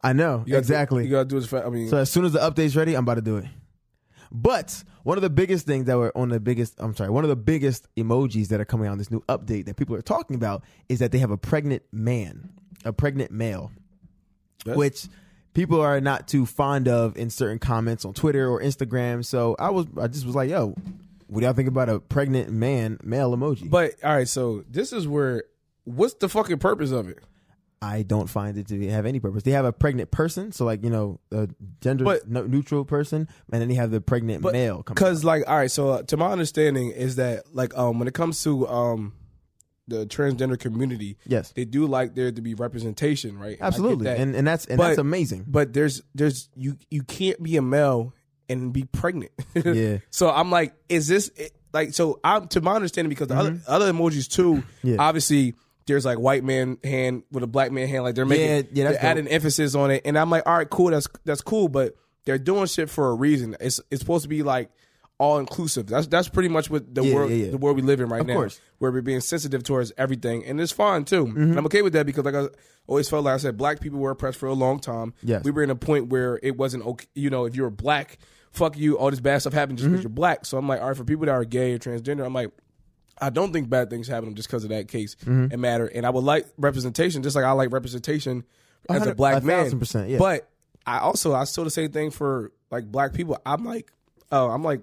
[0.03, 1.03] I know You gotta do- exactly.
[1.05, 1.39] you gotta do it.
[1.39, 1.65] As fast.
[1.65, 3.45] I mean, So as soon as the update's ready, I'm about to do it.
[4.31, 7.29] But one of the biggest things that were on the biggest, I'm sorry, one of
[7.29, 10.35] the biggest emojis that are coming out in this new update that people are talking
[10.35, 12.49] about is that they have a pregnant man,
[12.83, 13.71] a pregnant male,
[14.65, 15.07] That's- which
[15.53, 19.25] people are not too fond of in certain comments on Twitter or Instagram.
[19.25, 20.75] So I was, I just was like, yo,
[21.27, 23.69] what do y'all think about a pregnant man male emoji?
[23.69, 24.27] but all right.
[24.27, 25.43] So this is where.
[25.83, 27.19] What's the fucking purpose of it?
[27.81, 29.43] I don't find it to have any purpose.
[29.43, 31.47] They have a pregnant person, so like you know, a
[31.79, 34.83] gender But- neutral person, and then they have the pregnant male.
[34.85, 35.71] Because like, all right.
[35.71, 39.13] So uh, to my understanding is that like, um, when it comes to um,
[39.87, 41.51] the transgender community, Yes.
[41.51, 43.53] they do like there to be representation, right?
[43.53, 45.45] And Absolutely, and and that's and But- that's amazing.
[45.47, 48.13] but there's there's you you can't be a male
[48.49, 49.31] and be pregnant.
[49.65, 49.97] Yeah.
[50.09, 51.31] So I'm like, is this
[51.73, 52.19] like so?
[52.23, 54.55] I'm to my understanding because the other other emojis too.
[54.55, 54.87] Mm-hmm.
[54.89, 54.95] Yeah.
[54.99, 55.53] Obviously,
[55.85, 58.03] there's like white man hand with a black man hand.
[58.03, 60.69] Like they're making Yeah, yeah, they're adding emphasis on it, and I'm like, all right,
[60.69, 63.55] cool, that's that's cool, but they're doing shit for a reason.
[63.61, 64.69] It's it's supposed to be like
[65.19, 65.87] all inclusive.
[65.87, 67.51] That's that's pretty much what the Yeah, world yeah, yeah.
[67.51, 68.21] the world we live in right now.
[68.21, 68.33] Of now.
[68.35, 68.61] course.
[68.79, 71.25] Where we're being sensitive towards everything, and it's fine too.
[71.25, 71.41] Mm-hmm.
[71.41, 72.47] And I'm okay with that because like I
[72.87, 75.13] always felt like I said, black people were oppressed for a long time.
[75.23, 75.43] Yes.
[75.43, 77.07] we were in a point where it wasn't okay.
[77.15, 78.19] You know, if you were black,
[78.51, 78.97] fuck you.
[78.97, 79.93] All this bad stuff happened just Mm-hmm.
[79.95, 80.45] because you're black.
[80.45, 82.51] So I'm like, all right, for people that are gay or transgender, I'm like.
[83.19, 85.47] I don't think bad things happen just because of that case Mm-hmm.
[85.51, 85.87] and matter.
[85.87, 88.43] And I would like representation, just like I like representation
[88.87, 89.79] as a black man.
[89.79, 90.19] percent, yeah.
[90.19, 90.47] But
[90.85, 93.35] I also I still the same thing for like black people.
[93.43, 93.91] I'm like,
[94.31, 94.81] oh, I'm like,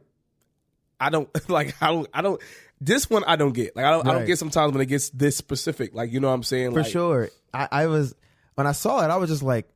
[1.00, 2.40] I don't like I don't I don't
[2.80, 3.76] this one I don't get.
[3.76, 5.94] Like I don't I don't get sometimes when it gets this specific.
[5.94, 6.72] Like you know what I'm saying?
[6.72, 8.14] For like, sure, I, I was
[8.54, 9.68] when I saw it, I was just like,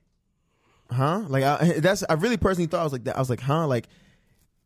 [0.90, 1.25] huh?
[1.28, 3.16] Like I, that's I really personally thought I was like that.
[3.16, 3.66] I was like, huh?
[3.66, 3.88] Like,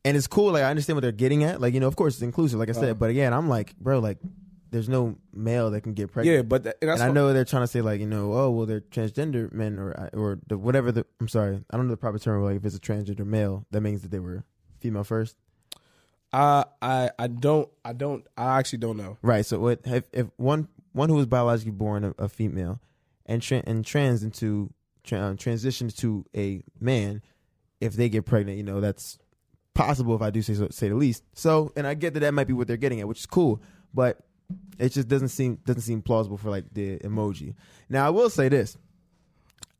[0.05, 0.53] and it's cool.
[0.53, 1.61] Like I understand what they're getting at.
[1.61, 2.59] Like you know, of course it's inclusive.
[2.59, 4.19] Like I said, but again, I'm like, bro, like
[4.73, 6.35] there's no male that can get pregnant.
[6.35, 8.51] Yeah, but that, and and I know they're trying to say like you know oh
[8.51, 11.99] well they're transgender men or or the, whatever the I'm sorry I don't know the
[11.99, 14.45] proper term like if it's a transgender male that means that they were
[14.81, 15.37] female first
[16.33, 19.19] I I I don't I don't I actually don't know.
[19.23, 22.81] right so what if, if one one who was biologically born a, a female
[23.27, 24.73] and tra- and trans into
[25.05, 27.23] tra- uh, transitions to a man
[27.81, 29.19] if they get pregnant you know that's
[29.75, 32.35] possible if I do say so, say the least so and I get that that
[32.35, 33.63] might be what they're getting at which is cool
[33.95, 34.19] but
[34.79, 37.55] it just doesn't seem doesn't seem plausible for like the emoji
[37.89, 38.77] now I will say this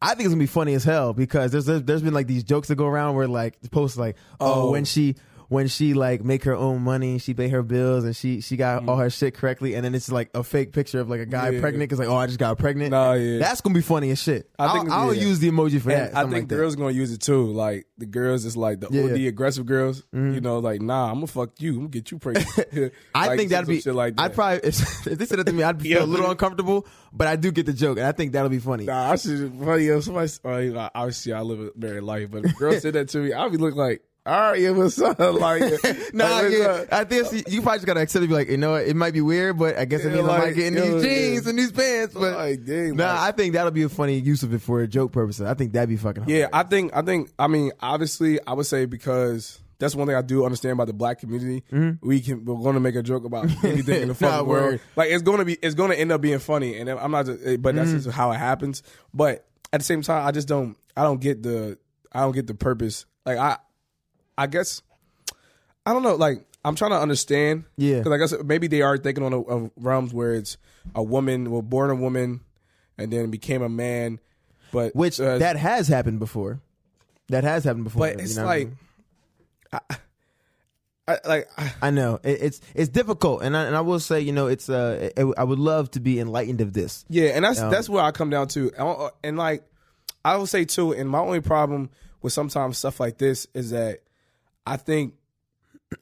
[0.01, 2.69] I think it's gonna be funny as hell because there's there's, been like these jokes
[2.69, 4.71] that go around where like posts like oh, Oh.
[4.73, 5.15] when she
[5.53, 8.89] when she like make her own money she pay her bills and she she got
[8.89, 11.51] all her shit correctly and then it's like a fake picture of like a guy
[11.51, 11.61] Yeah.
[11.61, 13.39] pregnant because like oh I just got pregnant Nah, yeah.
[13.39, 15.23] that's gonna be funny as shit I I think- will I'll yeah.
[15.23, 17.53] use the emoji for that I think like girls gonna use it too.
[17.53, 19.15] Like the girls is like the Yeah, Mm-hmm.
[19.15, 20.03] OD aggressive girls.
[20.13, 21.73] You know, like nah, I'm gonna fuck you.
[21.73, 22.49] I'm gonna get you pregnant.
[23.15, 23.81] I Like, think that'd be.
[23.81, 24.23] shit like that.
[24.23, 26.87] I'd probably if, if they said that to me, I'd feel a little uncomfortable.
[27.13, 28.85] But I do get the joke, and I think that'll be funny.
[28.87, 30.31] Nah, I should funny if somebody.
[30.45, 33.09] Oh, you know, obviously, I live a married life, but if a girl said that
[33.11, 35.19] to me, I'd be looking like, all right, yeah, what's up?
[35.19, 35.63] Like,
[36.15, 36.85] Nah, like, yeah.
[36.93, 38.29] I think you probably just gotta accept it.
[38.29, 40.39] Be like, you know, what, it might be weird, but I guess it means I
[40.39, 42.15] might like, get in yo, these jeans and these pants.
[42.15, 44.81] But Like, dang, nah, like- I think that'll be a funny use of it for
[44.81, 45.47] a joke purposes.
[45.47, 46.25] I think that'd be fucking.
[46.29, 46.49] Yeah.
[46.53, 50.23] I think, I think, I mean, obviously, I would say because that's one thing I
[50.23, 51.65] do understand about the black community.
[52.01, 54.25] We can, we're going to make a joke about anything in the Mm-hmm.
[54.25, 54.81] Fucking world.
[54.95, 57.27] Like, it's going to be, it's going to end up being funny, and I'm not,
[57.27, 57.99] just, but that's Mm-hmm.
[58.05, 58.85] just how it happens.
[59.13, 61.79] But at the same time, I just don't, I don't get the,
[62.13, 63.07] I don't get the purpose.
[63.27, 63.57] Like, I,
[64.37, 64.83] I guess,
[65.87, 66.15] I don't know.
[66.15, 67.65] Like, I'm trying to understand.
[67.77, 67.99] Yeah.
[67.99, 70.57] because I guess maybe they are thinking on a, of realms where it's
[70.95, 72.41] a woman, well, born a woman,
[72.99, 74.21] and then became a man.
[74.73, 76.61] But which uh, that has happened before.
[77.29, 78.01] That has happened before.
[78.01, 78.77] but you it's know what I like, mean?
[79.73, 79.97] I,
[81.09, 84.21] I, like I, I know it, it's it's difficult, and I, and I will say,
[84.21, 87.05] you know, it's uh, it, I would love to be enlightened of this.
[87.09, 89.65] yeah, and that's Um, that's where I come down to, and, and like
[90.25, 91.91] I will say too, and my only problem
[92.23, 94.01] with sometimes stuff like this is that
[94.67, 95.15] I think.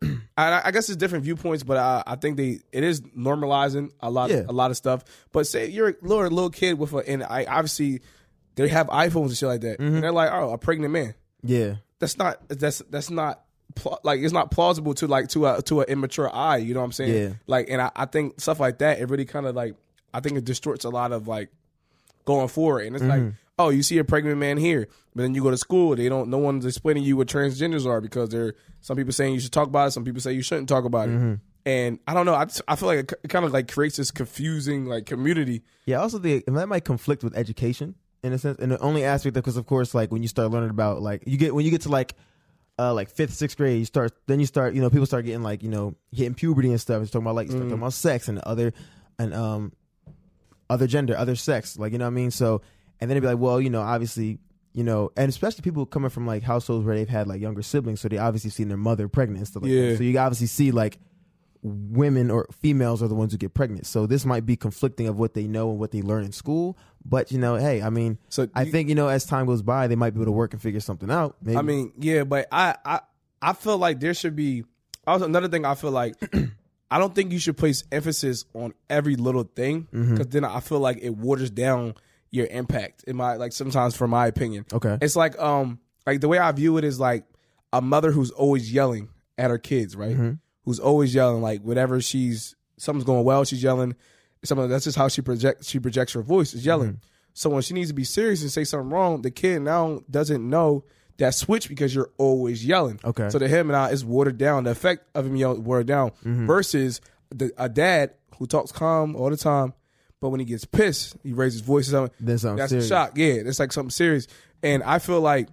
[0.38, 4.09] I, I guess it's different viewpoints, but I, I think they it is normalizing a
[4.09, 4.44] lot Yeah.
[4.49, 5.05] a lot of stuff.
[5.33, 8.01] But say you're a little, little kid with a and I obviously
[8.55, 9.94] they have iPhones and shit like that, Mm-hmm.
[9.96, 11.14] and they're like, oh, a pregnant man.
[11.42, 13.42] Yeah, that's not that's that's not
[14.05, 16.59] like it's not plausible to like to a to an immature eye.
[16.59, 17.14] You know what I'm saying?
[17.23, 17.33] Yeah.
[17.49, 19.75] Like, and I, I think stuff like that it really kind of like
[20.14, 21.49] I think it distorts a lot of like
[22.25, 22.87] going forward.
[22.87, 23.23] And it's like,
[23.61, 26.29] oh, you see a pregnant man here, but then you go to school, they don't.
[26.31, 29.68] No one's explaining you what transgenders are because there some people saying you should talk
[29.68, 31.38] about it, some people say you shouldn't talk about it.
[31.66, 32.35] And I don't know.
[32.35, 35.62] I, just- I feel like it, kind of like creates this confusing like community.
[35.85, 35.96] yeah.
[36.01, 39.57] Also, the that might conflict with education in a sense, and the only aspect because
[39.59, 41.90] of course, like when you start learning about like you get when you get to
[41.90, 42.14] like
[42.79, 45.42] uh like fifth, sixth grade, you start then you start you know people start getting
[45.42, 47.03] like you know hitting puberty and stuff.
[47.03, 47.59] It's talking about like Mm.
[47.59, 48.73] talking about sex and other
[49.18, 49.73] and um
[50.70, 52.31] other gender, other sex, like you know what I mean.
[52.31, 52.62] So
[53.00, 54.38] and then it'd be like, well, you know, obviously.
[54.72, 58.00] You know, and especially people coming from like households where they've had like younger siblings,
[58.00, 59.88] so they obviously seen their mother pregnant and stuff like Yeah.
[59.90, 59.96] that.
[59.96, 61.00] So you obviously see like
[61.62, 63.84] women or females are the ones who get pregnant.
[63.86, 66.78] So this might be conflicting of what they know and what they learn in school.
[67.04, 69.60] But you know, hey, I mean, So I you- think you know as time goes
[69.60, 71.36] by, they might be able to work and figure something out.
[71.42, 71.56] Maybe.
[71.58, 73.00] I mean, yeah, but I, I,
[73.42, 74.64] I feel like there should be.
[75.06, 76.14] Also, another thing I feel like,
[76.92, 80.12] I don't think you should place emphasis on every little thing Mm-hmm.
[80.14, 81.94] because then I feel like it waters down
[82.31, 83.05] your impact.
[83.05, 84.99] In my like sometimes, for my opinion, Okay.
[85.03, 87.25] it's like um like the way I view it is like
[87.73, 90.12] a mother who's always yelling at her kids, right?
[90.12, 90.33] Mm-hmm.
[90.64, 93.95] Who's always yelling like whenever she's something's going well, she's yelling.
[94.45, 95.69] Something that's just how she projects.
[95.69, 96.88] She projects her voice is yelling.
[96.93, 97.05] Mm-hmm.
[97.35, 100.49] So when she needs to be serious and say something wrong, the kid now doesn't
[100.49, 100.85] know
[101.19, 102.99] that switch because you're always yelling.
[103.05, 103.29] Okay.
[103.29, 104.64] So to him and i it's watered down.
[104.64, 106.47] The effect of him yelling watered down Mm-hmm.
[106.47, 109.75] versus the, a dad who talks calm all the time,
[110.20, 111.88] but when he gets pissed, he raises his voice.
[111.88, 112.16] or something.
[112.20, 112.87] Then something That's serious.
[112.87, 113.12] a shock.
[113.16, 114.26] Yeah, it's like something serious.
[114.62, 115.48] And I feel like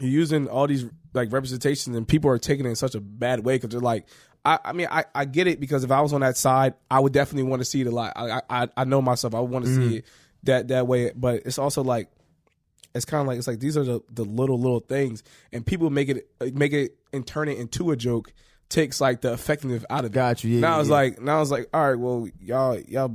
[0.00, 3.44] you're using all these like representations, and people are taking it in such a bad
[3.44, 4.06] way because they're like,
[4.44, 6.98] I, I mean, I, I get it because if I was on that side, I
[7.00, 8.12] would definitely want to see it a lot.
[8.16, 9.34] I, I, I know myself.
[9.34, 9.88] I would want to Mm-hmm.
[9.88, 10.04] see it
[10.42, 11.12] that that way.
[11.14, 12.08] But it's also like
[12.94, 15.88] it's kind of like it's like these are the, the little little things, and people
[15.90, 18.32] make it make it and turn it into a joke.
[18.70, 20.14] Takes like the effectiveness out of it.
[20.14, 20.94] Got you, yeah, now yeah, it's yeah.
[20.94, 21.98] like now it's like all right.
[21.98, 23.14] Well, y'all y'all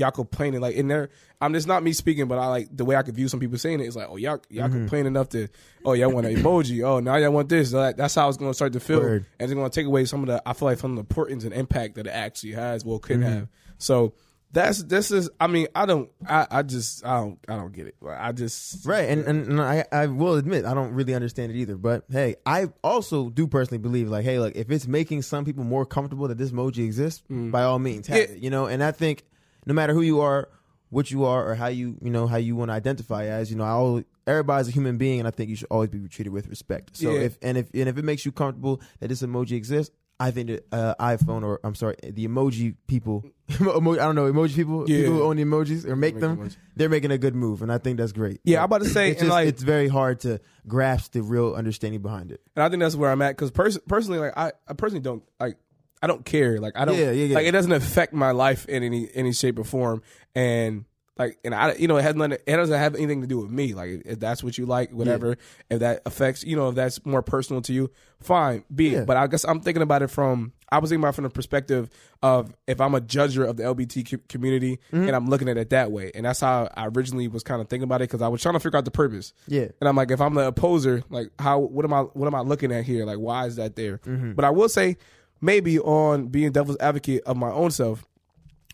[0.00, 1.10] y'all complaining like in there.
[1.40, 3.56] I'm just not me speaking, but I like the way I could view some people
[3.58, 3.80] saying.
[3.80, 4.78] It's like oh y'all y'all Mm-hmm.
[4.78, 5.48] complain enough to
[5.84, 6.82] oh y'all want an emoji.
[6.84, 7.72] Oh now y'all want this.
[7.72, 9.26] Like, that's how it's going to start to feel, Word.
[9.38, 11.00] and it's going to take away some of the I feel like some of the
[11.02, 12.84] importance and impact that it actually has.
[12.84, 13.28] Well, could Mm-hmm.
[13.28, 13.48] have.
[13.78, 14.14] So
[14.52, 15.30] that's this is.
[15.38, 16.10] I mean, I don't.
[16.28, 17.94] I, I just I don't I don't get it.
[18.04, 21.56] I just Right, and, and, and I, I will admit I don't really understand it
[21.56, 21.76] either.
[21.76, 25.62] But hey, I also do personally believe like, hey, look, if it's making some people
[25.62, 28.24] more comfortable that this emoji exists, by all means, have Yeah.
[28.24, 28.38] it.
[28.38, 29.22] You know, and I think
[29.70, 30.48] no matter who you are,
[30.88, 33.56] what you are, or how you you know how you want to identify as, you
[33.56, 36.32] know, I always, everybody's a human being, and I think you should always be treated
[36.32, 36.96] with respect.
[36.96, 37.20] So Yeah.
[37.20, 39.94] if and if and if it makes you comfortable that this emoji exists.
[40.22, 43.24] I think that uh, iPhone or I'm sorry, the emoji people,
[43.58, 44.98] emo- I don't know, emoji people, Yeah.
[44.98, 47.72] people who own the emojis or make Make them, they're making a good move, and
[47.72, 48.38] I think that's great.
[48.44, 51.54] Yeah, I'm about to say, it's, just, like- it's very hard to grasp the real
[51.54, 52.42] understanding behind it.
[52.54, 55.22] And I think that's where I'm at because pers- personally, like I, I personally don't
[55.40, 55.56] like.
[56.02, 56.58] I don't care.
[56.58, 56.96] Like I don't.
[56.96, 57.34] Yeah, yeah, yeah.
[57.34, 60.02] Like it doesn't affect my life in any any shape or form.
[60.34, 60.84] And
[61.18, 62.38] like, and I, you know, it has nothing.
[62.46, 63.74] It doesn't have anything to do with me.
[63.74, 65.36] Like if that's what you like, whatever.
[65.68, 69.00] If that affects, you know, if that's more personal to you, fine, be Yeah.
[69.00, 69.06] it.
[69.06, 70.52] But I guess I'm thinking about it from.
[70.72, 71.90] I was thinking about it from the perspective
[72.22, 75.08] of if I'm a judger of the LBT community Mm-hmm.
[75.08, 77.68] and I'm looking at it that way, and that's how I originally was kind of
[77.68, 79.34] thinking about it because I was trying to figure out the purpose.
[79.48, 79.66] Yeah.
[79.80, 82.40] And I'm like, if I'm the opposer, like how what am I what am I
[82.40, 83.04] looking at here?
[83.04, 83.98] Like why is that there?
[83.98, 84.32] Mm-hmm.
[84.34, 84.96] But I will say
[85.40, 88.04] maybe on being devil's advocate of my own self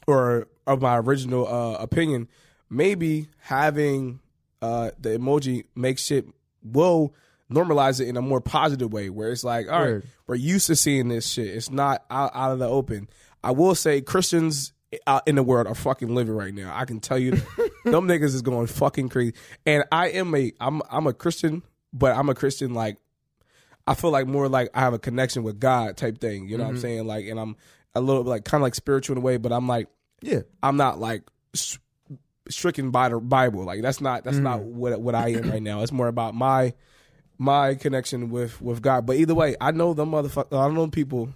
[0.07, 2.29] or of my original uh, opinion,
[2.69, 4.21] maybe having
[4.63, 6.27] uh, the emoji makes shit
[6.63, 7.15] will
[7.51, 10.07] normalize it in a more positive way where it's like, all right, Word.
[10.27, 11.49] we're used to seeing this shit.
[11.49, 13.09] It's not out, out of the open.
[13.45, 14.73] I will say Christians
[15.07, 16.73] out in the world are fucking living right now.
[16.75, 17.71] I can tell you that.
[17.85, 19.35] them niggas is going fucking crazy.
[19.65, 22.99] And I am a I'm I'm a Christian, but I'm a Christian like
[23.87, 26.49] I feel like more like I have a connection with God type thing.
[26.49, 26.83] You know what I'm mm-hmm.
[26.83, 27.07] saying?
[27.07, 27.57] Like and I'm
[27.95, 29.89] a little bit like kind of like spiritual in a way, but I'm like
[30.21, 30.41] Yeah.
[30.63, 31.23] I'm not like
[31.55, 31.79] s-
[32.49, 33.65] stricken by the Bible.
[33.65, 34.65] Like that's not that's not mm.
[34.65, 35.83] what what I am right now.
[35.83, 36.75] It's more about my
[37.39, 39.07] my connection with with God.
[39.07, 40.59] But either way, I know the motherfucker.
[40.59, 41.31] I don't know people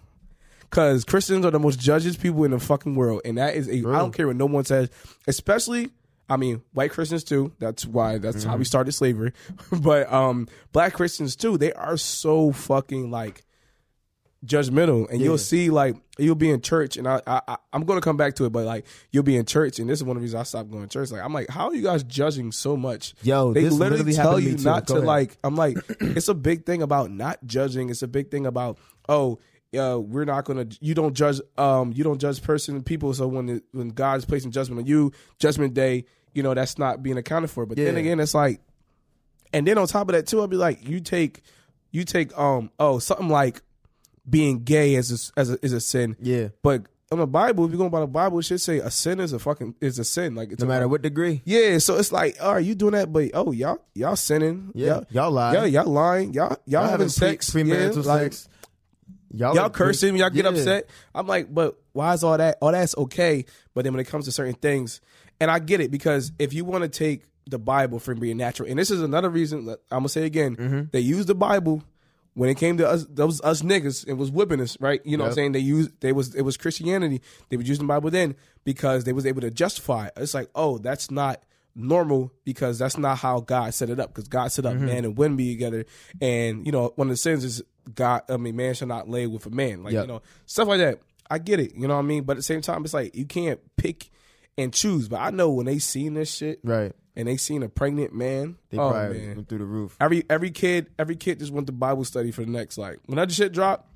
[0.63, 3.79] because Christians are the most judges people in the fucking world, and that is a.
[3.79, 4.91] I don't care what no one says,
[5.27, 5.91] especially.
[6.31, 7.53] I mean, white Christians too.
[7.59, 8.19] That's why.
[8.19, 9.33] That's how we started slavery.
[9.81, 11.59] but um, black Christians too.
[11.59, 13.45] They are so fucking like
[14.45, 15.27] judgmental, and Yeah.
[15.27, 18.45] you'll see like you'll be in church, and I, I I'm gonna come back to
[18.47, 20.45] it, but like you'll be in church, and this is one of the reasons I
[20.45, 21.11] stopped going to church.
[21.11, 23.15] Like I'm like, how are you guys judging so much?
[23.23, 25.07] Yo, they literally literally tell happened to you not Go to ahead.
[25.07, 25.39] like.
[25.45, 27.91] I'm like, it's a big thing about not judging.
[27.91, 29.39] It's a big thing about oh.
[29.73, 30.67] Uh, we're not gonna.
[30.81, 31.41] You don't judge.
[31.57, 33.15] Um, you don't judge person people.
[33.15, 37.03] So when it, when God's placing judgment on you, Judgment Day, you know that's not
[37.03, 37.67] being accounted for.
[37.67, 38.61] But then again, it's like,
[39.53, 41.43] and then on top of that too, I'll be like, you take,
[41.91, 43.63] you take, um, oh, something like
[44.29, 46.17] being gay as a, as a, is a sin.
[46.21, 46.49] Yeah.
[46.63, 49.19] But on the Bible, if you're going by the Bible, it should say a sin
[49.19, 50.37] is a fucking is a sin.
[50.37, 51.43] Like it's No a- matter what degree.
[51.45, 54.71] Yeah, so it's like, all right, you doing that, but oh, y'all y'all sinning.
[54.75, 55.01] Yeah.
[55.11, 55.55] Y'all lie.
[55.55, 56.33] Yeah, y'all lying.
[56.35, 57.51] Y'all y'all, having having sex.
[57.51, 58.49] pre- premarital yeah, like, sex.
[59.33, 60.51] Y'all, Y'all cursing, y'all get Yeah.
[60.51, 60.91] upset.
[61.15, 62.59] I'm like, but why is all that?
[62.61, 63.45] Oh, that's okay.
[63.75, 65.01] But then when it comes to certain things,
[65.41, 68.69] and I get it because if you want to take the Bible from being natural.
[68.69, 70.57] And this is another reason that I'm gonna say again.
[70.57, 70.81] Mm-hmm.
[70.93, 71.83] They used the Bible
[72.35, 75.01] when it came to us those us niggas and was whipping us, right?
[75.05, 75.53] You know what I'm saying?
[75.53, 77.23] They used they was it was Christianity.
[77.49, 80.13] They were using the Bible then because they was able to justify it.
[80.17, 81.43] It's like, oh, that's not
[81.75, 84.11] normal because that's not how God set it up.
[84.15, 84.87] Because God set up Mm-hmm.
[84.87, 85.87] man and women be together.
[86.21, 87.63] And, you know, one of the sins is
[87.95, 89.83] God I mean, man shall not lay with a man.
[89.83, 90.03] Like, Yep.
[90.05, 91.01] you know, stuff like that.
[91.29, 92.25] I get it, you know what I mean?
[92.25, 94.11] But at the same time, it's like you can't pick
[94.61, 95.09] and choose.
[95.09, 96.93] But I know when they seen this shit Right.
[97.17, 99.37] and they seen a pregnant man, They oh probably man.
[99.37, 99.97] went through the roof.
[100.01, 103.17] Every every kid, every kid just went to Bible study for the next like when
[103.17, 103.87] that shit drop,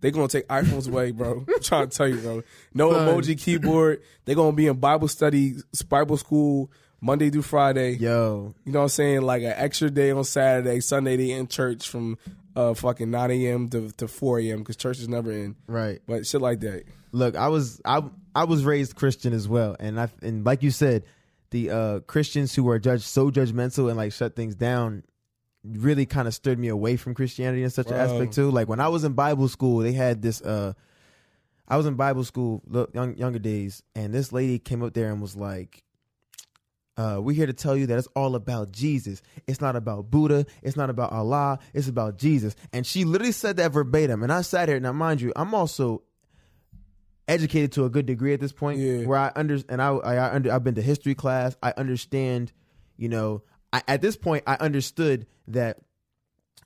[0.00, 1.44] they gonna take iPhones away, bro.
[1.54, 2.42] I'm trying to tell you, bro.
[2.72, 3.06] No Son.
[3.08, 4.02] emoji keyboard.
[4.24, 5.56] They gonna be in Bible study,
[5.88, 6.70] Bible school
[7.02, 7.92] Monday through Friday.
[7.96, 9.22] Yo, You know what I'm saying?
[9.22, 12.16] Like an extra day on Saturday, Sunday they in church from
[12.56, 13.68] uh fucking 9 a.m.
[13.68, 14.58] to, to 4 a.m.
[14.58, 15.56] because church is never in.
[15.66, 16.00] right.
[16.06, 16.84] But shit like that.
[17.12, 18.02] Look, I was I
[18.34, 21.04] I was raised Christian as well, and I and like you said,
[21.50, 25.02] the uh Christians who are judged so judgmental and like shut things down
[25.64, 28.50] really kind of stirred me away from Christianity in such an aspect too.
[28.50, 30.72] Like when I was in Bible school, they had this uh
[31.68, 35.10] I was in Bible school look young, younger days and this lady came up there
[35.10, 35.82] and was like
[37.00, 39.22] uh, we're here to tell you that it's all about Jesus.
[39.46, 40.44] It's not about Buddha.
[40.62, 41.58] It's not about Allah.
[41.72, 42.54] It's about Jesus.
[42.74, 44.22] And she literally said that verbatim.
[44.22, 44.78] And I sat here.
[44.80, 46.02] Now, mind you, I'm also
[47.26, 49.04] educated to a good degree at this point, Yeah.
[49.06, 51.56] where I under and I, I, I under I've been to history class.
[51.62, 52.52] I understand,
[52.96, 55.78] you know, I, at this point I understood that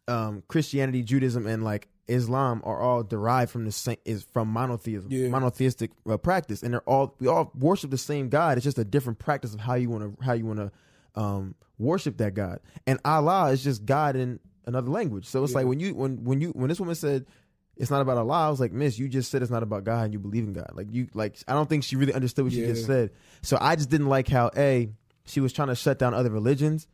[0.08, 5.10] um, Christianity, Judaism, and like Islam are all derived from the same is from monotheism,
[5.10, 5.28] Yeah.
[5.28, 8.58] monotheistic uh, practice, and they're all we all worship the same God.
[8.58, 10.72] It's just a different practice of how you want to how you want to
[11.14, 12.60] um, worship that God.
[12.86, 15.26] And Allah is just God in another language.
[15.26, 17.26] So it's like when you when when you when this woman said
[17.76, 20.04] it's not about Allah, I was like, Miss, you just said it's not about God
[20.04, 20.70] and you believe in God.
[20.74, 23.10] Like you like I don't think she really understood what she just said.
[23.42, 24.90] So I just didn't like how a
[25.26, 26.86] she was trying to shut down other religions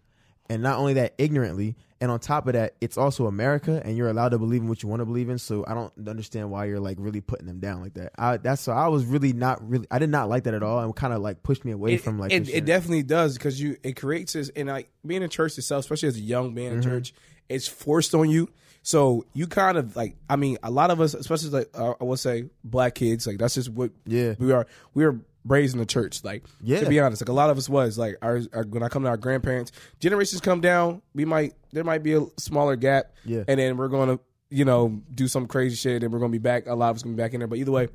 [0.49, 4.09] and not only that ignorantly and on top of that it's also america and you're
[4.09, 6.65] allowed to believe in what you want to believe in so i don't understand why
[6.65, 9.67] you're like really putting them down like that I, that's so i was really not
[9.69, 11.95] really i did not like that at all and kind of like pushed me away
[11.95, 15.23] it, from like it, it definitely does because you it creates this and like being
[15.23, 16.77] in church itself especially as a young man Mm-hmm.
[16.77, 17.13] in church
[17.49, 18.49] it's forced on you
[18.83, 22.05] so you kind of like i mean a lot of us especially like uh, i
[22.05, 24.35] would say black kids like that's just what Yeah.
[24.39, 26.81] we are we are raised in the church like Yeah.
[26.81, 29.05] to be honest like a lot of us was like our, our when i come
[29.05, 33.45] to our grandparents generations come down we might there might be a smaller gap Yeah.
[33.49, 34.19] and then we're gonna
[34.51, 37.03] you know do some crazy shit and we're gonna be back a lot of us
[37.03, 37.89] gonna be back in there but either way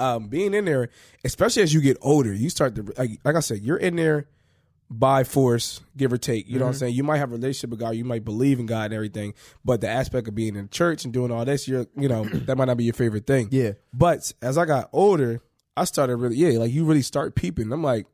[0.00, 0.90] um, being in there,
[1.24, 4.28] especially as you get older, you start to like, like I said, you're in there
[4.88, 6.46] by force, give or take.
[6.46, 6.62] You know Mm-hmm.
[6.62, 6.94] what I'm saying?
[6.94, 9.80] You might have a relationship with God, you might believe in God and everything, but
[9.80, 12.66] the aspect of being in church and doing all this, you're you know that might
[12.66, 13.48] not be your favorite thing.
[13.50, 13.72] Yeah.
[13.92, 15.40] But as I got older,
[15.78, 17.72] I started really yeah, like you really start peeping.
[17.72, 18.06] I'm like,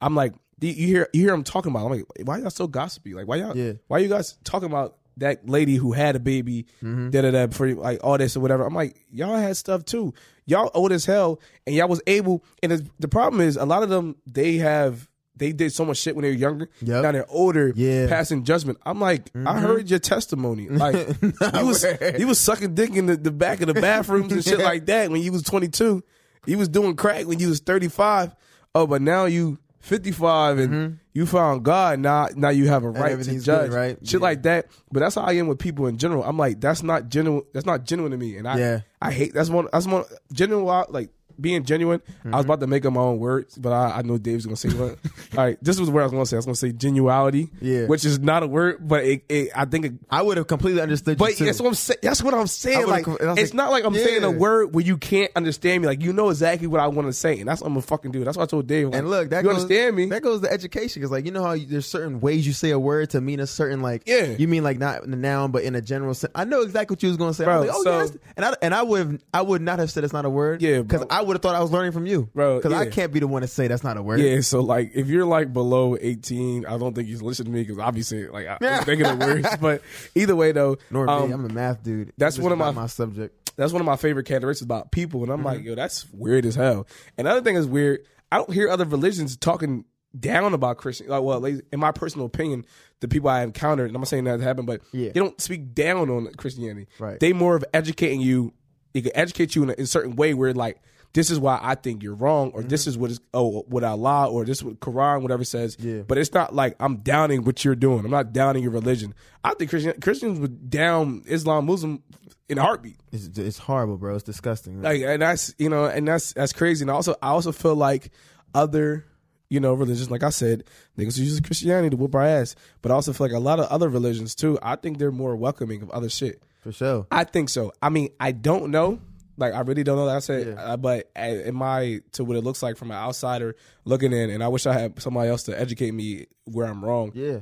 [0.00, 1.82] I'm like, you hear you hear them talking about.
[1.82, 1.84] it.
[1.86, 3.14] I'm like, why y'all so gossipy?
[3.14, 3.56] Like, why y'all?
[3.56, 3.72] Yeah.
[3.88, 6.66] Why you guys talking about that lady who had a baby?
[6.82, 7.10] Mm-hmm.
[7.10, 7.46] Da da da.
[7.48, 8.64] For like all this or whatever.
[8.64, 10.14] I'm like, y'all had stuff too.
[10.46, 12.44] Y'all old as hell, and y'all was able.
[12.62, 15.08] And the problem is, a lot of them they have.
[15.36, 16.68] They did so much shit when they were younger.
[16.80, 17.02] Yep.
[17.02, 18.02] Now they're older, Yeah.
[18.04, 18.08] Mm-hmm.
[18.08, 18.78] passing judgment.
[18.86, 20.68] I'm like, I heard your testimony.
[20.68, 21.84] Like you was
[22.16, 25.10] you was sucking dick in the, the back of the bathrooms and shit like that
[25.10, 26.04] when you was 22.
[26.46, 28.34] You was doing crack when you was 35.
[28.74, 31.98] Oh, but now you 55 and you found God.
[32.00, 33.40] Now now you have a right to Mm-hmm.
[33.40, 33.98] judge, good, right?
[34.02, 34.24] Shit Yeah.
[34.24, 34.66] like that.
[34.90, 36.24] But that's how I am with people in general.
[36.24, 37.42] I'm like, that's not genuine.
[37.52, 38.36] That's not genuine to me.
[38.36, 38.80] And I Yeah.
[39.00, 42.00] I hate that's one that's one genuine like being genuine.
[42.06, 42.30] I Mm-hmm.
[42.36, 44.68] was about to make up my own words, but I, I know Dave's gonna say
[44.70, 44.98] what.
[45.36, 46.36] All right, this was where I was gonna say.
[46.36, 47.86] I was gonna say genuality, Yeah.
[47.86, 50.80] which is not a word, but it, it I think it, i would have completely
[50.80, 51.98] understood but that's what I'm saying.
[52.02, 52.86] That's what I'm saying.
[52.86, 54.96] Like, co- and I was it's like, not like I'm saying a word where you
[54.96, 55.88] can't understand me.
[55.88, 58.12] Like, you know exactly what I want to say, and that's what I'm gonna fucking
[58.12, 58.24] do.
[58.24, 58.88] That's what I told Dave.
[58.88, 60.06] Like, and look, that you goes, understand me?
[60.06, 62.70] That goes to education because, like, you know how you, there's certain ways you say
[62.70, 64.02] a word to mean a certain like.
[64.06, 64.24] Yeah.
[64.38, 66.32] You mean like not in the noun, but in a general sense.
[66.34, 67.44] I know exactly what you was going to say.
[67.44, 68.16] I Bro, was like, oh, so- yes.
[68.36, 70.62] And I and I would I would not have said it's not a word.
[70.62, 71.04] Yeah, Because.
[71.10, 73.26] I would have thought I was learning from you, Bro, Because I can't be the
[73.26, 74.20] one to say that's not a word.
[74.20, 77.50] yeah, so like, if you're like below 18, I don't think you should listen to
[77.52, 79.48] me because obviously, like, I, I'm thinking of words.
[79.60, 79.82] But
[80.14, 81.34] either way, though, Nor um, me.
[81.34, 82.12] I'm a math dude.
[82.18, 83.52] that's one of my- my subject.
[83.56, 85.22] that's one of my favorite characteristics about people.
[85.22, 85.46] And I'm Mm-hmm.
[85.46, 86.86] like, yo, that's weird as hell.
[87.18, 88.00] And another thing is weird.
[88.32, 89.84] I don't hear other religions talking
[90.18, 91.08] down about Christian.
[91.08, 92.64] Like, well, in my personal opinion,
[93.00, 95.08] the people I encountered, and I'm not saying that happened, but Yeah.
[95.12, 96.88] they don't speak down on Christianity.
[96.98, 97.18] Right.
[97.20, 98.52] They more of educating you.
[98.92, 100.80] They can educate you in a, in a certain way where like.
[101.14, 102.90] This is why I think you're wrong, or this mm-hmm.
[102.90, 105.76] is what is oh what Allah or this is what Quran whatever says.
[105.78, 106.02] Yeah.
[106.02, 108.04] But it's not like I'm downing what you're doing.
[108.04, 109.14] I'm not downing your religion.
[109.44, 112.02] I think Christian, Christians would down Islam, Muslim
[112.48, 112.98] in a heartbeat.
[113.12, 114.16] It's, it's horrible, bro.
[114.16, 114.82] It's disgusting.
[114.82, 116.82] Like, and that's you know, and that's that's crazy.
[116.82, 118.10] And also, I also feel like
[118.52, 119.04] other,
[119.48, 120.64] you know, religions, like I said,
[120.98, 122.56] niggas use Christianity to whoop our ass.
[122.82, 125.36] But I also feel like a lot of other religions too, I think they're more
[125.36, 126.42] welcoming of other shit.
[126.60, 127.06] For sure.
[127.10, 127.72] I think so.
[127.80, 128.98] I mean, I don't know.
[129.36, 130.04] Like, I really don't know.
[130.04, 130.54] Like I said, Yeah.
[130.62, 134.42] uh, but in my to what it looks like from an outsider looking in, and
[134.44, 137.10] I wish I had somebody else to educate me where I'm wrong.
[137.14, 137.40] Yeah.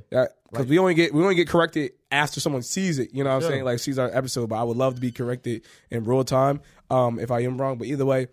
[0.50, 3.12] because we only get we only get corrected after someone sees it.
[3.12, 3.64] You know what I'm saying?
[3.64, 7.18] Like sees our episode, but I would love to be corrected in real time um,
[7.18, 7.76] if I am wrong.
[7.78, 8.28] But either way,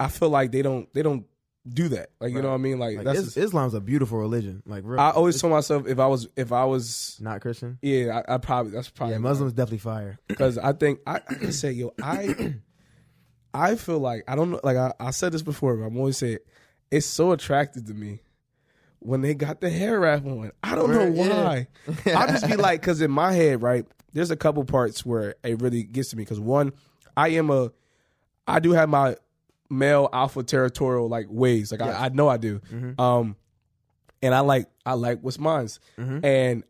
[0.00, 1.26] I feel like they don't they don't
[1.68, 2.08] do that.
[2.20, 2.78] Like you know what I mean?
[2.78, 4.62] Like, Like, that's is- Islam's a beautiful religion.
[4.64, 7.78] Like real, I always told myself if I was if I was not Christian.
[7.82, 10.18] yeah I, I probably that's probably Yeah, Muslims definitely fire.
[10.28, 12.54] because I think I, I can say yo I
[13.54, 16.16] I feel like I don't know like I, I said this before but I'm always
[16.18, 16.38] saying
[16.90, 18.20] it's so attractive to me
[19.00, 20.50] when they got the hair wrap on.
[20.62, 21.44] I don't know Right, yeah.
[21.44, 21.66] why.
[22.14, 25.60] I just be like because in my head right there's a couple parts where it
[25.62, 26.72] really gets to me because one
[27.16, 27.70] I am a
[28.46, 29.16] I do have my
[29.70, 32.60] male alpha territorial like ways like I, I know I do
[32.98, 33.36] um
[34.22, 35.78] and I like I like what's mine's
[36.24, 36.64] and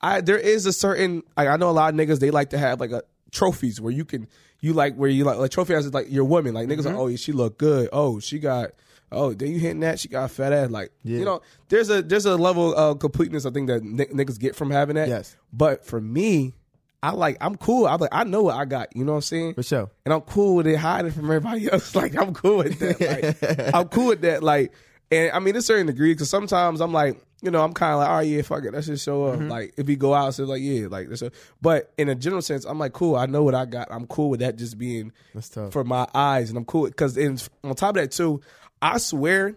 [0.00, 2.58] I there is a certain like I know a lot of niggas they like to
[2.58, 4.26] have like a trophies where you can
[4.60, 6.98] you like where you like like trophy has like your woman like niggas like mm-hmm.
[6.98, 8.70] oh she look good oh she got
[9.12, 11.18] oh then you hitting that she got a fat ass like Yeah.
[11.18, 14.54] you know there's a there's a level of completeness I think that n- niggas get
[14.56, 15.36] from having that Yes.
[15.52, 16.54] but for me
[17.02, 19.22] I like I'm cool I like I know what I got you know what I'm
[19.22, 19.88] saying For sure.
[20.04, 21.94] and I'm cool with it hiding from everybody else.
[21.94, 23.00] Like I'm cool with that.
[23.00, 24.42] Like I'm cool with that.
[24.42, 24.72] Like,
[25.12, 27.92] and I mean, to a certain degree, because sometimes I'm like, you know, I'm kind
[27.92, 29.40] of like, oh yeah, fuck it, let's just show up.
[29.40, 31.22] Like if we go out, so like yeah, like this.
[31.62, 33.16] But in a general sense, I'm like, cool.
[33.16, 33.88] I know what I got.
[33.90, 37.74] I'm cool with that just being That's for my eyes, and I'm cool because on
[37.74, 38.40] top of that too,
[38.82, 39.56] I swear,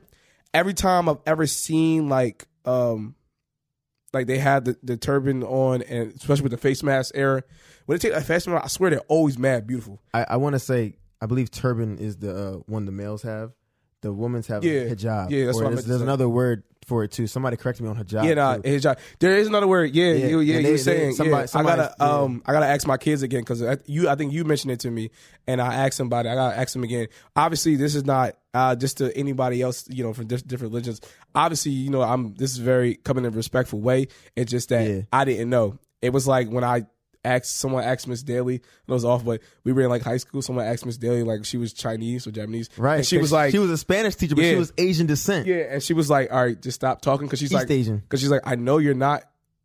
[0.53, 3.15] every time I've ever seen like um
[4.13, 7.43] like they had the, the turban on, and especially with the face mask era,
[7.85, 10.01] when they take that face mask, I swear they're always mad beautiful.
[10.13, 13.53] I, I want to say I believe turban is the uh, one the males have.
[14.01, 14.85] The women's have Yeah.
[14.85, 15.29] hijab.
[15.29, 16.03] Yeah, that's Or what I there's, meant there's say.
[16.03, 17.27] another word for it too.
[17.27, 18.25] Somebody correct me on hijab.
[18.25, 18.79] Yeah, nah, too.
[18.79, 18.97] job.
[19.19, 19.93] There is another word.
[19.93, 21.13] Yeah, Yeah, you, yeah, you they- saying.
[21.13, 21.45] somebody- yeah.
[21.45, 22.21] somebody- I gotta, yeah.
[22.23, 24.89] um, I gotta ask my kids again because you, I think you mentioned it to
[24.91, 25.11] me,
[25.47, 26.27] and I asked somebody.
[26.29, 27.07] I gotta ask them again.
[27.35, 30.99] Obviously, this is not uh, just to anybody else, you know, from different religions.
[31.35, 32.33] Obviously, you know, I'm.
[32.33, 34.07] This is very coming in a respectful way.
[34.35, 35.01] It's just that Yeah.
[35.13, 35.77] I didn't know.
[36.01, 36.87] It was like when I
[37.23, 38.55] asked someone asked Miss Daly.
[38.55, 40.41] It was off, but we were in like high school.
[40.41, 42.97] Someone asked Miss Daly like she was Chinese or Japanese, Right.
[42.97, 44.51] And she was like, she was a Spanish teacher, but Yeah.
[44.51, 45.47] she was Asian descent.
[45.47, 47.97] yeah, and she was like, "All right, just stop talking," because she's East like, Asian.
[47.97, 49.23] because she's like, "I know you're not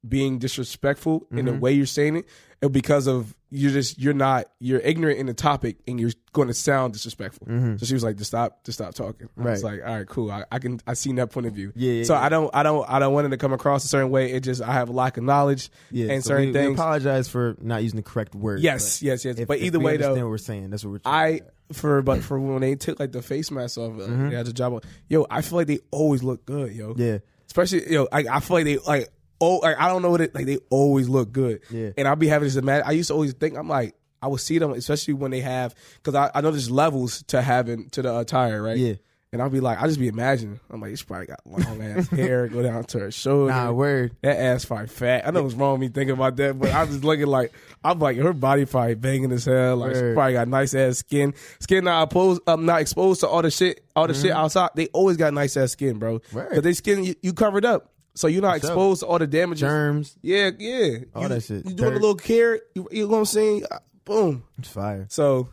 [0.09, 1.61] being disrespectful in the Mm-hmm.
[1.61, 2.25] way you're saying it,
[2.63, 6.49] and because of you're just you're not you're ignorant in the topic, and you're going
[6.49, 7.47] to sound disrespectful."
[7.79, 9.67] So she was like, "Just stop, just stop talking." I was Mm-hmm.
[9.81, 10.31] Like, "All right, cool.
[10.31, 12.21] I, I can I seen that point of view." Yeah, yeah, So yeah.
[12.23, 14.33] I don't I don't I don't want it to come across a certain way.
[14.33, 16.79] It just I have a lack of knowledge Yeah, and so certain we, we things.
[16.79, 18.61] apologize for not using the correct word.
[18.61, 19.39] Yes, yes, yes.
[19.39, 20.71] If, but either we way, though, what we're saying.
[20.71, 21.01] That's what we're.
[21.05, 21.43] I say.
[21.73, 24.31] for but for when they took like the face mask off, uh, Mm-hmm.
[24.31, 24.73] they had the job.
[24.75, 26.73] on- Yo, I feel like they always look good.
[26.73, 27.19] Yo, Yeah.
[27.47, 29.09] especially yo, I, I feel like they like
[29.41, 30.47] oh, like, I don't know what it like.
[30.47, 31.61] They always look good.
[31.71, 31.91] Yeah.
[31.97, 32.87] and I'll be having this imagine.
[32.87, 35.75] I used to always think I'm like I would see them, especially when they have
[35.97, 38.77] because I, I know there's levels to having to the attire, right?
[38.77, 38.95] Yeah.
[39.33, 40.61] And I'll be like, I just be imagining.
[40.71, 43.53] I'm like, she probably got long ass hair, go down to her shoulder.
[43.53, 44.17] Nah, word.
[44.23, 45.27] That ass probably fat.
[45.27, 47.53] I know what's wrong with me thinking about that, but I'm just looking like
[47.85, 49.77] I'm like her body probably banging as hell.
[49.77, 51.35] Like she probably got nice ass skin.
[51.61, 54.71] Skin not opposed, um, not exposed to all the shit, all the shit outside.
[54.75, 56.21] They always got nice ass skin, bro.
[56.21, 56.55] Mm-hmm.
[56.55, 58.71] Cause they skin you, you covered up, so you're not sure.
[58.71, 59.61] exposed to all the damages.
[59.61, 60.17] Germs.
[60.23, 60.99] Yeah, yeah.
[61.15, 61.67] All you, that shit.
[61.67, 62.61] You doing a little care.
[62.75, 63.65] You, you know what I'm saying?
[63.71, 64.45] Uh, Boom.
[64.59, 65.07] It's fire.
[65.11, 65.49] So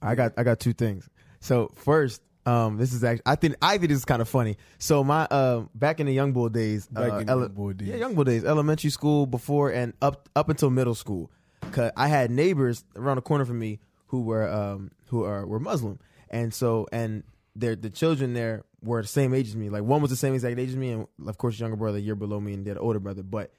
[0.00, 1.08] I got I got two things.
[1.40, 4.56] So first, um, this is actually I think I think this is kind of funny.
[4.78, 7.72] So my um back in the young bull days, Back uh, in the young bull
[7.72, 7.88] days.
[7.88, 11.30] yeah, young bull days, elementary school before and up up until middle school,
[11.72, 15.60] cause I had neighbors around the corner from me who were um who are were
[15.60, 15.98] Muslim,
[16.30, 17.24] and so and
[17.56, 19.68] their the children there were the same age as me.
[19.68, 22.14] Like one was the same exact age as me, and of course younger brother year
[22.14, 23.22] below me, and an older brother.
[23.22, 23.52] But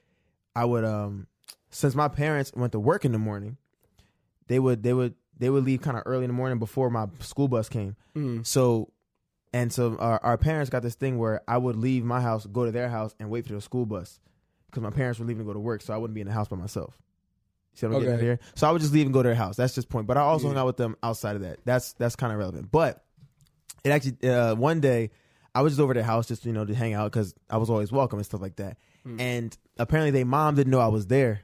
[0.55, 1.27] I would um
[1.69, 3.57] since my parents went to work in the morning,
[4.47, 7.07] they would they would they would leave kind of early in the morning before my
[7.19, 7.95] school bus came.
[8.43, 8.91] So
[9.53, 12.65] and so our, our parents got this thing where I would leave my house, go
[12.65, 14.19] to their house, and wait for the school bus
[14.65, 16.33] because my parents were leaving to go to work, so I wouldn't be in the
[16.33, 16.97] house by myself.
[17.75, 18.39] See what I'm getting at here?
[18.55, 19.55] So I would just leave and go to their house.
[19.55, 20.07] That's just point.
[20.07, 20.53] But I also Yeah.
[20.55, 21.59] hung out with them outside of that.
[21.63, 22.71] That's that's kind of relevant.
[22.71, 23.05] But
[23.83, 25.11] it actually uh, one day
[25.53, 27.69] I was just over their house just you know to hang out because I was
[27.69, 28.77] always welcome and stuff like that.
[29.03, 29.19] Hmm.
[29.19, 31.41] And apparently, they mom didn't know I was there.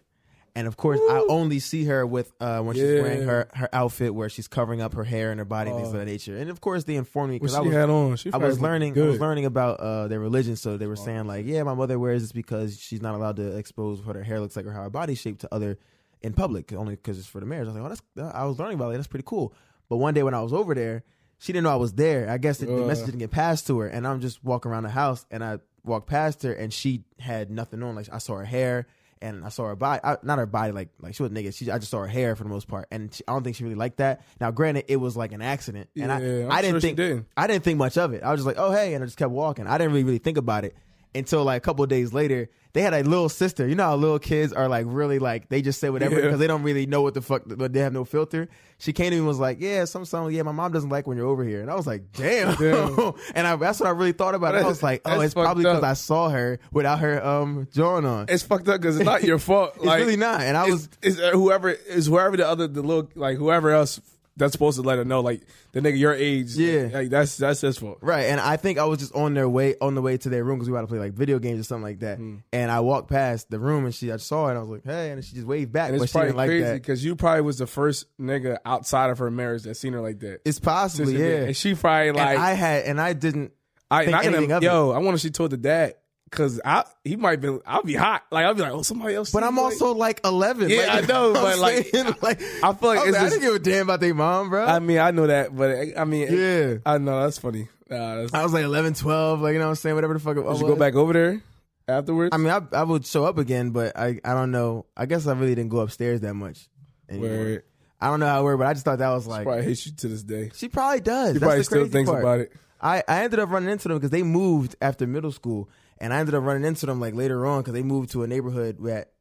[0.56, 4.14] And of course, I only see her with uh, when she's wearing her, her outfit
[4.14, 6.38] where she's covering up her hair and her body and things of that nature.
[6.38, 8.18] And of course, they informed me because I was had on?
[8.18, 8.96] She I was learning.
[9.00, 11.98] I was learning about uh, their religion, so they were saying like, yeah, my mother
[11.98, 14.84] wears this because she's not allowed to expose what her hair looks like or how
[14.84, 15.80] her body shaped to other
[16.22, 17.68] in public, only because it's for the marriage.
[17.68, 18.36] I was like, oh, that's.
[18.36, 18.98] I was learning about it.
[18.98, 19.56] That's pretty cool.
[19.90, 21.04] But one day when I was over there,
[21.44, 22.30] she didn't know I was there.
[22.30, 22.88] I guess the, the Uh.
[22.88, 25.60] message didn't get passed to her, and I'm just walking around the house, and I
[25.84, 27.96] walked past her, and she had nothing on.
[27.96, 28.88] Like I saw her hair,
[29.22, 31.54] and I saw her body, I, not her body, like like she was naked.
[31.54, 33.58] She, I just saw her hair for the most part, and she, I don't think
[33.58, 34.22] she really liked that.
[34.40, 36.98] Now, granted, it was like an accident, and Yeah, I, I'm I didn't sure think,
[36.98, 37.26] didn't.
[37.36, 38.24] I didn't think much of it.
[38.24, 39.68] I was just like, oh hey, and I just kept walking.
[39.68, 40.76] I didn't really really think about it
[41.14, 42.50] until like a couple of days later.
[42.74, 43.68] They had a little sister.
[43.68, 46.22] You know how little kids are like really like they just say whatever Yeah.
[46.22, 48.50] because they don't really know what the fuck, but they have no filter.
[48.80, 50.32] She came to me and was like, "Yeah, some song.
[50.34, 53.14] Yeah, my mom doesn't like when you're over here." And I was like, "Damn." Damn.
[53.36, 54.64] and I, that's what I really thought about it.
[54.64, 55.84] I was like, "Oh, it's probably because.
[55.84, 59.38] I saw her without her um drawing on." It's fucked up because it's not your
[59.40, 59.74] fault.
[59.76, 60.42] It's like, really not.
[60.42, 64.02] And I was it's, it's whoever is whoever the other the little like whoever else
[64.36, 66.56] that's supposed to let her know like the nigga your age.
[66.56, 66.90] Yeah.
[66.92, 68.00] like that's that's his fault.
[68.02, 70.44] Right, and I think I was just on their way on the way to their
[70.44, 72.18] room because we had to play like video games or something like that.
[72.18, 72.38] Hmm.
[72.52, 74.84] And I walked past the room and she, I saw her and I was like,
[74.84, 77.06] "Hey," and she just waved back, And but it's she probably didn't like crazy because
[77.06, 80.42] you probably was the first nigga outside of her marriage that seen her like that.
[80.46, 81.44] It's possibly yeah.
[81.44, 83.54] and she probably And like I had, and I didn't.
[83.92, 85.94] I, think and I anything of yo, I wonder if she told the dad
[86.34, 89.32] because I he might be I'll be hot like I'll be like oh somebody else.
[89.32, 90.70] But I'm like- also like 11.
[90.70, 93.56] Yeah, Like, I know, but, like, like I feel like I, like, I didn't give
[93.56, 94.66] a damn about their mom, bro.
[94.66, 96.78] I mean I know that, but I, mean Yeah.
[96.86, 97.68] I know that's funny.
[97.90, 100.20] Nah, that's, I was like 11, 12, like you know what I'm saying, whatever the
[100.20, 100.38] fuck.
[100.38, 101.44] It did you go back over there
[101.88, 102.30] afterwards?
[102.34, 104.86] I mean, I, I would show up again, but I, I don't know.
[104.98, 106.68] I guess I really didn't go upstairs that much.
[107.10, 107.30] anymore.
[107.30, 107.64] Word.
[108.02, 109.86] I don't know how it worked, but I just thought that was like probably hates
[109.86, 110.52] you to this day.
[110.56, 111.34] she probably does.
[111.34, 112.22] He That's probably the still thinks part.
[112.24, 112.52] about it.
[112.82, 115.70] I, I ended up running into them because they moved after middle school,
[116.04, 118.28] and I ended up running into them like later on because they moved to a
[118.28, 119.14] neighborhood that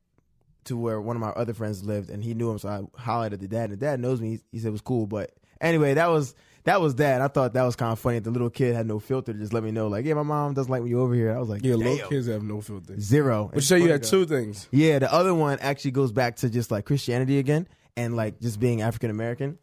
[0.65, 3.33] to where one of my other friends lived, and he knew him, so I hollered
[3.33, 4.31] at the dad, and the dad knows me.
[4.33, 7.21] He, he said it was cool, but anyway, that was that was that.
[7.21, 8.21] I thought that was kind of funny.
[8.21, 10.55] The little kid had no filter to just let me know, like, yeah, my mom
[10.55, 11.35] doesn't like when you over here.
[11.35, 11.81] I was like, Yeah, damn.
[11.81, 13.01] little kids have no filter.
[13.01, 13.49] zero.
[13.53, 14.69] But It's you had two things.
[14.71, 17.67] Yeah, the other one actually goes back to just like Christianity again
[17.97, 19.59] and like just being African American.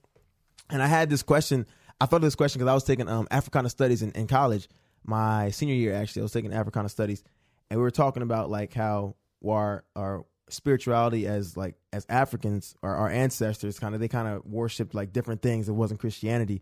[0.69, 1.65] And I had this question.
[2.01, 4.67] I thought of this question because I was taking um, Africana studies in, in college,
[5.09, 6.21] my senior year actually.
[6.21, 7.23] I was taking Africana studies,
[7.69, 12.95] and we were talking about like how our our spirituality as like as Africans or
[12.95, 15.67] our ancestors kind of they kind of worshipped like different things.
[15.69, 16.61] It wasn't Christianity.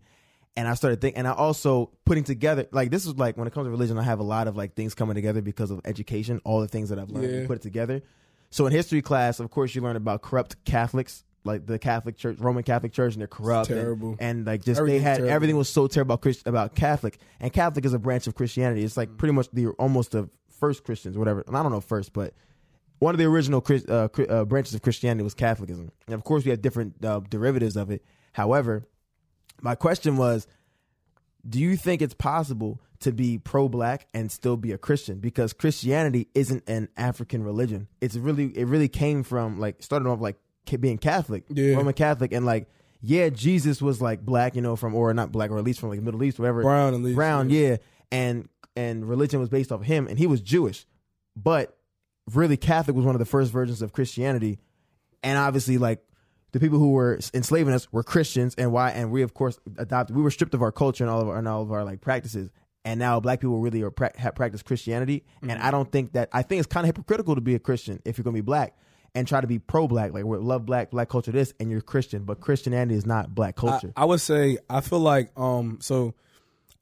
[0.56, 3.52] And I started thinking, and I also putting together, like this was like when it
[3.54, 6.40] comes to religion, I have a lot of like things coming together because of education,
[6.44, 7.38] all the things that I've learned, Yeah.
[7.38, 8.02] and put it together.
[8.50, 12.38] So in history class, of course, you learn about corrupt Catholics, like the Catholic Church,
[12.38, 13.68] Roman Catholic Church, and they're corrupt.
[13.70, 14.16] and- terrible.
[14.20, 15.34] And, like just Everything's they had terrible.
[15.34, 18.84] everything was so terrible about Christ, about Catholic, and Catholic is a branch of Christianity.
[18.84, 20.28] It's like pretty much the almost the
[20.60, 21.42] first Christians, whatever.
[21.46, 22.34] And I don't know first, but
[23.00, 25.90] one of the original Chris- uh, uh, branches of Christianity was Catholicism.
[26.06, 28.04] And of course, we have different uh, derivatives of it.
[28.32, 28.86] However,
[29.60, 30.46] my question was
[31.48, 35.18] do you think it's possible to be pro-black and still be a Christian?
[35.18, 37.86] Because Christianity isn't an African religion.
[38.00, 40.38] It's really it really came from like started off like ca-
[40.76, 41.74] being Catholic, Yeah.
[41.74, 42.68] Roman Catholic, and like
[43.00, 45.90] yeah, Jesus was like black, you know, from or not black or at least from
[45.90, 46.62] like Middle East, whatever.
[46.62, 47.16] Brown at least.
[47.16, 47.76] Brown, yeah,
[48.10, 50.86] and and religion was based off of him, and he was Jewish,
[51.36, 51.76] but
[52.34, 54.58] really Catholic was one of the first versions of Christianity,
[55.22, 56.02] and obviously like
[56.52, 58.90] the people who were enslaving us were Christians, and why?
[58.90, 60.16] And we of course adopted.
[60.16, 62.00] We were stripped of our culture and all of our and all of our like
[62.00, 62.50] practices,
[62.84, 65.62] and now black people really are pra- have practiced Christianity, and mm.
[65.62, 68.18] I don't think that I think it's kind of hypocritical to be a Christian if
[68.18, 68.76] you're gonna be black.
[69.14, 72.24] And try to be pro-black, like we love black, black culture, this, and you're Christian,
[72.24, 73.92] but Christianity is not black culture.
[73.96, 76.14] I, I would say I feel like um so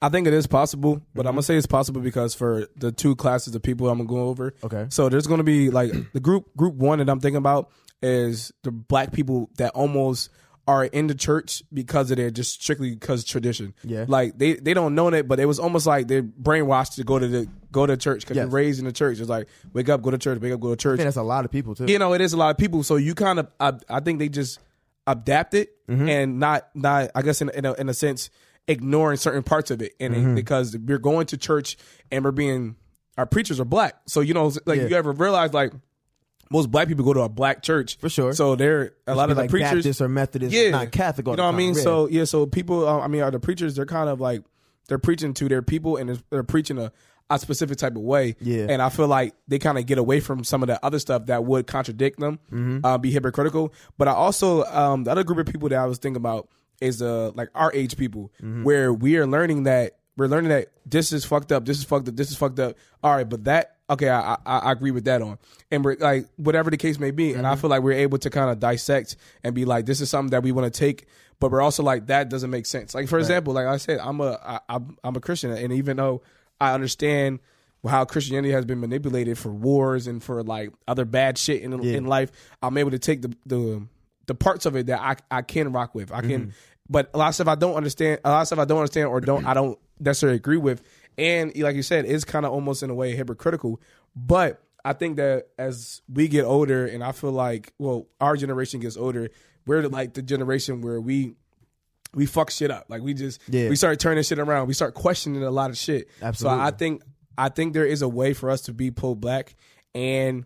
[0.01, 1.27] I think it is possible, but Mm-hmm.
[1.29, 4.27] I'm gonna say it's possible because for the two classes of people I'm gonna go
[4.27, 4.53] over.
[4.63, 4.85] Okay.
[4.89, 7.71] So there's gonna be like the group group one that I'm thinking about
[8.03, 10.29] is the black people that almost
[10.67, 13.73] are in the church because of their just strictly because tradition.
[13.83, 14.03] Yeah.
[14.07, 17.17] Like they they don't know it, but it was almost like they're brainwashed to go
[17.17, 18.43] to the go to church because Yes.
[18.43, 19.19] you're raised in the church.
[19.19, 21.45] It's like wake up, go to church, wake up, go to church that's a lot
[21.45, 21.85] of people too.
[21.85, 22.83] you know, it is a lot of people.
[22.83, 24.59] So you kind of, I, I think they just
[25.05, 26.09] adapt it Mm-hmm.
[26.09, 28.29] and not, not, I guess in, in, a, in a sense,
[28.67, 29.93] ignoring certain parts of it.
[30.01, 30.31] And Mm-hmm.
[30.31, 31.77] it, because we're going to church
[32.11, 32.75] and we're being,
[33.17, 33.95] our preachers are black.
[34.05, 34.87] So, you know, like Yeah.
[34.87, 35.71] you ever realize like
[36.49, 37.97] most black people go to a black church.
[37.97, 38.33] For sure.
[38.33, 39.83] So they're, a lot of the like preachers.
[39.83, 40.69] Baptist or Methodist, yeah.
[40.71, 41.27] not Catholic.
[41.27, 41.73] You know what I mean?
[41.75, 41.81] Yeah.
[41.81, 44.43] So, yeah, so people, uh, I mean, are the preachers, they're kind of like,
[44.87, 46.91] they're preaching to their people and they're preaching a,
[47.29, 48.35] a specific type of way.
[48.39, 48.67] Yeah.
[48.69, 51.25] And I feel like they kind of get away from some of the other stuff
[51.25, 52.85] that would contradict them, Mm-hmm.
[52.85, 53.73] uh, be hypocritical.
[53.97, 56.47] But I also, um, the other group of people that I was thinking about
[56.79, 58.63] is uh, like our age people, Mm-hmm.
[58.63, 62.07] where we are learning that we're learning that this is fucked up, this is fucked
[62.07, 62.75] up, this is fucked up.
[63.03, 65.37] All right, but that okay, I I, I agree with that on,
[65.71, 67.61] and we're like whatever the case may be, and I Mm-hmm.
[67.61, 70.43] feel like we're able to kind of dissect and be like, this is something that
[70.43, 71.07] we want to take,
[71.39, 72.93] but we're also like that doesn't make sense.
[72.95, 75.97] Like for example, like I said, I'm a I, I'm I'm a Christian, and even
[75.97, 76.21] though
[76.59, 77.39] I understand
[77.87, 81.97] how Christianity has been manipulated for wars and for like other bad shit in Yeah.
[81.97, 82.31] in life,
[82.61, 83.85] I'm able to take the the
[84.25, 86.11] the parts of it that I I can rock with.
[86.11, 86.53] I can,
[86.89, 88.19] but a lot of stuff I don't understand.
[88.25, 90.81] A lot of stuff I don't understand or don't I don't necessarily agree with.
[91.17, 93.81] And like you said, it's kind of almost in a way hypocritical.
[94.15, 98.79] But I think that as we get older, and I feel like, well, our generation
[98.79, 99.29] gets older,
[99.65, 101.33] we're like the generation where we
[102.13, 102.85] we fuck shit up.
[102.87, 103.69] Like we just Yeah.
[103.69, 104.67] we start turning shit around.
[104.67, 106.07] We start questioning a lot of shit.
[106.21, 106.59] Absolutely.
[106.59, 107.01] So I think
[107.37, 109.55] I think there is a way for us to be pro black
[109.93, 110.45] and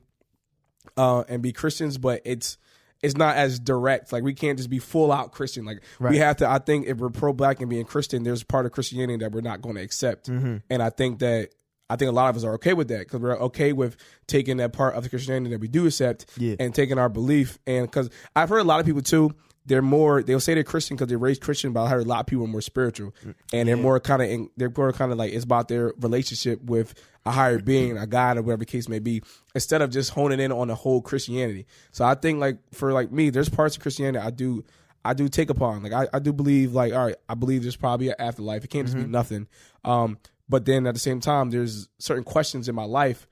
[0.98, 2.58] uh and be Christians, but it's
[3.04, 4.12] it's not as direct.
[4.14, 5.66] Like we can't just be full out Christian.
[5.66, 6.12] Like Right.
[6.12, 6.50] we have to.
[6.50, 9.42] I think if we're pro black and being Christian, there's part of Christianity that we're
[9.42, 10.30] not going to accept.
[10.30, 10.58] Mm-hmm.
[10.70, 11.50] And I think that
[11.90, 13.98] I think a lot of us are okay with that because we're okay with
[14.28, 16.56] taking that part of the Christianity that we do accept Yeah.
[16.60, 17.58] and taking our belief.
[17.68, 19.32] And because I've heard a lot of people too,
[19.66, 22.22] they're more they'll say they're Christian because they're raised Christian, but I heard a lot
[22.22, 23.14] of people are more spiritual
[23.54, 26.94] and they're more kind of they're more kind of like it's about their relationship with
[27.26, 29.22] a higher being, a God, or whatever the case may be,
[29.54, 31.66] instead of just honing in on the whole Christianity.
[31.92, 34.64] So I think like for like me, there's parts of Christianity I do
[35.04, 35.84] I do take upon.
[35.84, 38.64] Like I, I do believe like all right, I believe there's probably an afterlife.
[38.64, 39.48] It can't just be nothing.
[39.84, 40.18] Um,
[40.50, 43.28] but then at the same time, there's certain questions in my life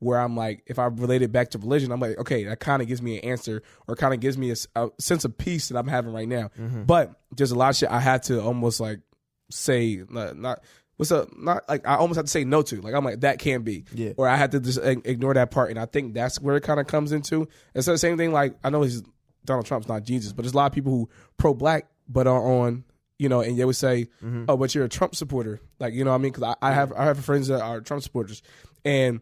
[0.00, 2.82] where I'm like, if I relate it back to religion, I'm like, okay, that kind
[2.82, 5.78] of gives me an answer or kind of gives me a sense of peace that
[5.78, 6.50] I'm having right now.
[6.84, 9.00] But there's a lot of shit I had to almost like
[9.50, 10.64] say not, not
[10.96, 12.80] what's up not like I almost have to say no to.
[12.80, 13.84] Like I'm like that can't be.
[13.92, 14.12] Yeah.
[14.16, 16.80] Or I had to just ignore that part, and I think that's where it kind
[16.80, 17.48] of comes into.
[17.74, 18.32] It's the same thing.
[18.32, 19.02] Like I know he's
[19.44, 22.42] Donald Trump's not Jesus, but there's a lot of people who pro black but are
[22.42, 22.84] on.
[23.16, 24.46] You know, and they would say, mm-hmm.
[24.48, 26.72] "Oh, but you're a Trump supporter." Like, you know, what I mean, because I, I
[26.72, 28.42] have I have friends that are Trump supporters,
[28.84, 29.20] and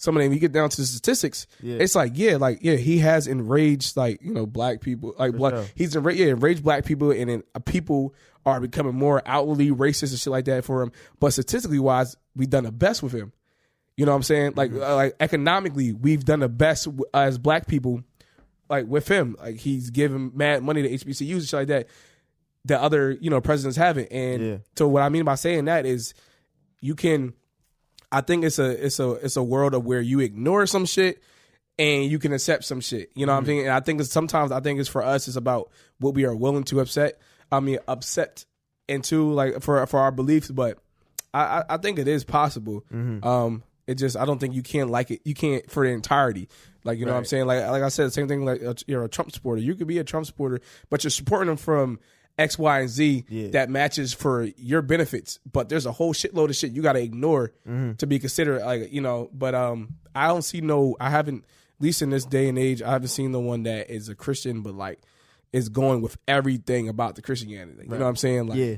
[0.00, 1.76] some of them, you get down to the statistics, Yeah.
[1.80, 5.52] it's like, yeah, like, yeah, he has enraged, like, you know, black people, like, black,
[5.54, 5.64] sure.
[5.74, 8.14] he's enraged, yeah, enraged black people, and then uh, people
[8.46, 10.90] are becoming more outwardly racist and shit like that for him.
[11.18, 13.32] But statistically wise, we've done the best with him.
[13.96, 14.52] You know what I'm saying?
[14.56, 18.02] Like, uh, like economically, we've done the best w- as black people,
[18.70, 19.36] like with him.
[19.38, 21.88] Like, he's giving mad money to HBCUs and shit like that
[22.64, 24.08] that other, you know, presidents haven't.
[24.10, 24.56] And Yeah.
[24.78, 26.14] so, what I mean by saying that is,
[26.80, 27.34] you can
[28.12, 31.22] I think it's a it's a it's a world of where you ignore some shit
[31.78, 33.10] and you can accept some shit.
[33.14, 33.60] You know what I'm saying?
[33.60, 36.34] And I think it's sometimes I think it's for us it's about what we are
[36.34, 37.20] willing to upset.
[37.52, 38.44] I mean upset
[38.88, 40.78] into like for for our beliefs, but
[41.32, 42.84] I I, I think it is possible.
[43.22, 45.20] Um it just I don't think you can like it.
[45.24, 46.48] You can't for the entirety.
[46.84, 47.46] Like you know what I'm saying?
[47.46, 48.44] Like like I said, same thing.
[48.44, 49.60] Like uh, you're a Trump supporter.
[49.62, 51.98] You could be a Trump supporter, but you're supporting them from
[52.40, 53.48] X, Y, and Z Yeah.
[53.50, 55.38] that matches for your benefits.
[55.50, 57.52] But there's a whole shitload of shit you got to ignore
[57.98, 58.62] to be considered.
[58.62, 60.96] Like you know, but um, I don't see no.
[60.98, 63.90] I haven't, at least in this day and age, I haven't seen the one that
[63.90, 64.98] is a Christian, but like
[65.52, 67.82] is going with everything about the Christianity.
[67.82, 68.46] You know what I'm saying?
[68.46, 68.76] Like, Yeah,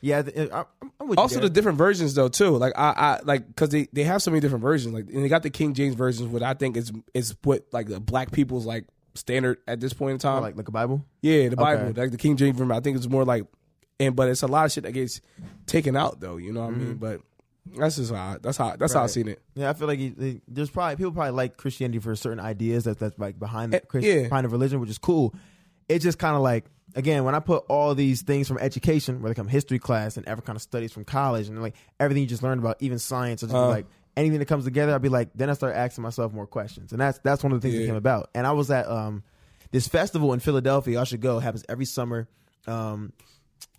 [0.00, 0.22] yeah.
[0.52, 0.64] I,
[1.00, 2.56] I'm also the different versions though too.
[2.56, 4.94] Like I, I like because they, they have so many different versions.
[4.94, 7.88] Like and they got the King James versions, what I think is is what like
[7.88, 8.86] the black people's like
[9.18, 10.42] standard at this point in time.
[10.42, 11.04] like like a Bible.
[11.22, 12.00] yeah, the Bible, Okay.
[12.00, 12.72] like the King James version.
[12.72, 13.44] I think it's more like,
[14.00, 15.20] and but it's a lot of shit that gets
[15.66, 16.36] taken out though.
[16.36, 16.94] You know what I mean?
[16.94, 17.20] But
[17.76, 19.12] that's just how I, that's how that's how I Mm-hmm.
[19.12, 19.42] Seen it.
[19.54, 22.84] Yeah, I feel like he, he- there's probably people probably like Christianity for certain ideas
[22.84, 24.22] that that's like behind Eh, the Christ, yeah.
[24.24, 25.34] behind the religion, which is cool.
[25.88, 26.64] It's just kind of like
[26.94, 30.26] again when I put all these things from education, where they come history class and
[30.26, 33.42] ever kind of studies from college, and like everything you just learned about, even science,
[33.42, 33.68] or just Uh.
[33.68, 33.86] like
[34.18, 37.00] anything that comes together, I'd be like, then I start asking myself more questions, and
[37.00, 38.30] that's that's one of the things that came about.
[38.34, 39.22] And I was at um
[39.70, 41.00] this festival in Philadelphia.
[41.00, 41.38] I should go.
[41.38, 42.28] Happens every summer.
[42.66, 43.12] Um,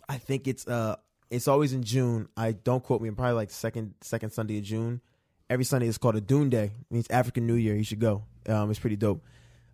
[0.08, 0.96] I think it's uh
[1.30, 2.28] it's always in June.
[2.36, 3.08] I don't quote me.
[3.08, 5.00] I'm probably like second second Sunday of June.
[5.48, 6.52] Every Sunday it's called Odunde.
[6.54, 7.76] It means African New Year.
[7.76, 8.24] You should go.
[8.48, 9.22] Um, it's pretty dope.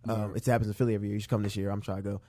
[0.07, 1.15] Um, it happens in Philly every year.
[1.15, 1.69] You should come this year.
[1.69, 2.21] I'm trying to go.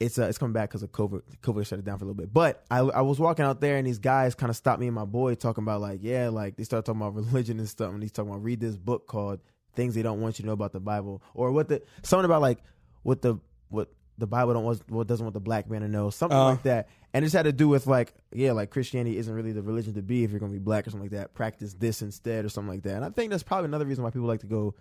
[0.00, 1.22] It's uh, it's coming back because of COVID.
[1.42, 2.32] COVID shut it down for a little bit.
[2.32, 4.94] But I I was walking out there and these guys kind of stopped me and
[4.94, 8.02] my boy talking about like yeah like they started talking about religion and stuff and
[8.02, 9.40] he's talking about read this book called
[9.74, 12.42] Things They Don't Want You to Know About the Bible or what the something about
[12.42, 12.58] like
[13.02, 13.38] what the
[13.70, 13.88] what
[14.18, 16.44] the Bible don't want what doesn't want the black man to know something Uh.
[16.50, 19.62] like that and it's had to do with like yeah like Christianity isn't really the
[19.62, 22.44] religion to be if you're gonna be black or something like that practice this instead
[22.44, 24.46] or something like that and I think that's probably another reason why people like to
[24.46, 24.74] go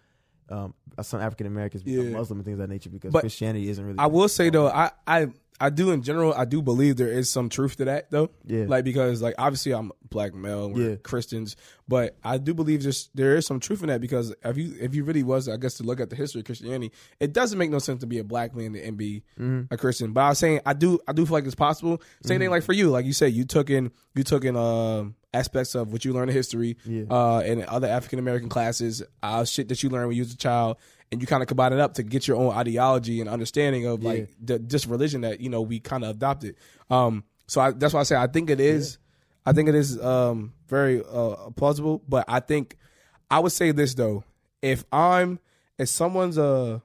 [0.49, 2.17] um some African Americans become Yeah.
[2.17, 4.67] Muslim and things of that nature because But Christianity isn't really I will say though,
[4.67, 5.27] I I
[5.59, 8.29] I do in general, I do believe there is some truth to that though.
[8.45, 8.65] Yeah.
[8.67, 10.95] Like because like obviously I'm black male, we're Yeah.
[10.97, 11.55] Christians,
[11.87, 14.93] but I do believe just there is some truth in that because if you if
[14.93, 17.71] you really was, I guess to look at the history of Christianity, it doesn't make
[17.71, 19.73] no sense to be a black man and be Mm-hmm.
[19.73, 20.13] a Christian.
[20.13, 22.01] But I was saying I do I do feel like it's possible.
[22.23, 25.15] Same thing like for you, like you said, you took in you took in um
[25.33, 27.03] aspects of what you learned in history, Yeah.
[27.11, 30.37] uh, and other African American classes, uh, shit that you learned when you was a
[30.37, 30.77] child,
[31.11, 34.03] and you kind of combine it up to get your own ideology and understanding of
[34.03, 36.55] like the just religion that you know we kind of adopted.
[36.89, 38.97] Um, so I, that's why I say I think it is,
[39.45, 42.03] I think it is um very uh plausible.
[42.07, 42.77] But I think
[43.31, 44.23] I would say this though,
[44.61, 45.39] if I'm
[45.77, 46.81] if someone's a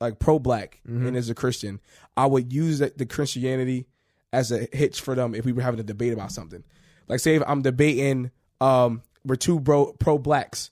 [0.00, 1.06] like pro black Mm-hmm.
[1.06, 1.80] and is a Christian,
[2.16, 3.86] I would use the, the Christianity
[4.32, 6.64] as a hitch for them if we were having a debate about something.
[7.06, 8.30] Like say if I'm debating,
[8.60, 10.71] um, we're two bro pro blacks,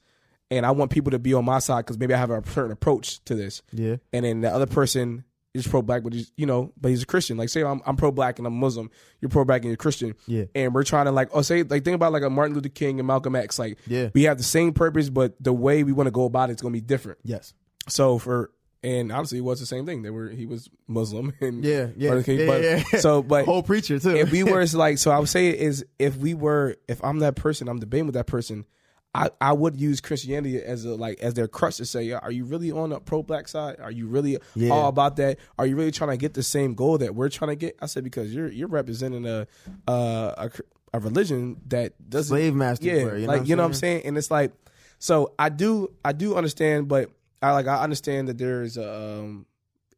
[0.51, 2.73] and I want people to be on my side because maybe I have a certain
[2.73, 3.63] approach to this.
[3.73, 3.97] Yeah.
[4.13, 7.07] And then the other person is pro black, but he's you know, but he's a
[7.07, 7.37] Christian.
[7.37, 8.91] Like say I'm I'm pro black and I'm Muslim,
[9.21, 10.15] you're pro black and you're Christian.
[10.27, 10.45] Yeah.
[10.55, 13.01] And we're trying to like oh say like think about like a Martin Luther King
[13.01, 13.59] and Malcolm X.
[13.59, 14.11] Like Yeah.
[14.15, 16.61] we have the same purpose, but the way we want to go about it is
[16.63, 17.19] gonna be different.
[17.25, 17.53] Yes.
[17.89, 18.51] So for
[18.83, 20.03] and honestly, it was the same thing.
[20.03, 22.99] They were he was Muslim and Yeah, yeah, King, yeah, but, yeah, yeah.
[23.01, 24.17] So, but Whole preacher too.
[24.17, 27.37] if we were like, so I would say is if we were, if I'm that
[27.37, 28.65] person, I'm debating with that person.
[29.13, 32.45] I, I would use Christianity as a like as their crutch to say, are you
[32.45, 33.81] really on the pro black side?
[33.81, 34.71] Are you really Yeah.
[34.71, 35.39] all about that?
[35.59, 37.77] Are you really trying to get the same goal that we're trying to get?
[37.83, 39.49] I said because you're you're representing a
[39.89, 40.51] uh, a
[40.93, 43.71] a religion that doesn't Slave masters yeah, were, you know like what you know I'm
[43.71, 44.03] what I'm saying?
[44.07, 44.53] And it's like,
[45.01, 47.11] so I do I do understand, but
[47.43, 49.47] I like I understand that there's um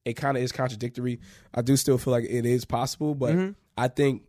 [0.06, 1.20] it kind of is contradictory.
[1.54, 3.52] I do still feel like it is possible, but Mm-hmm.
[3.76, 4.22] I think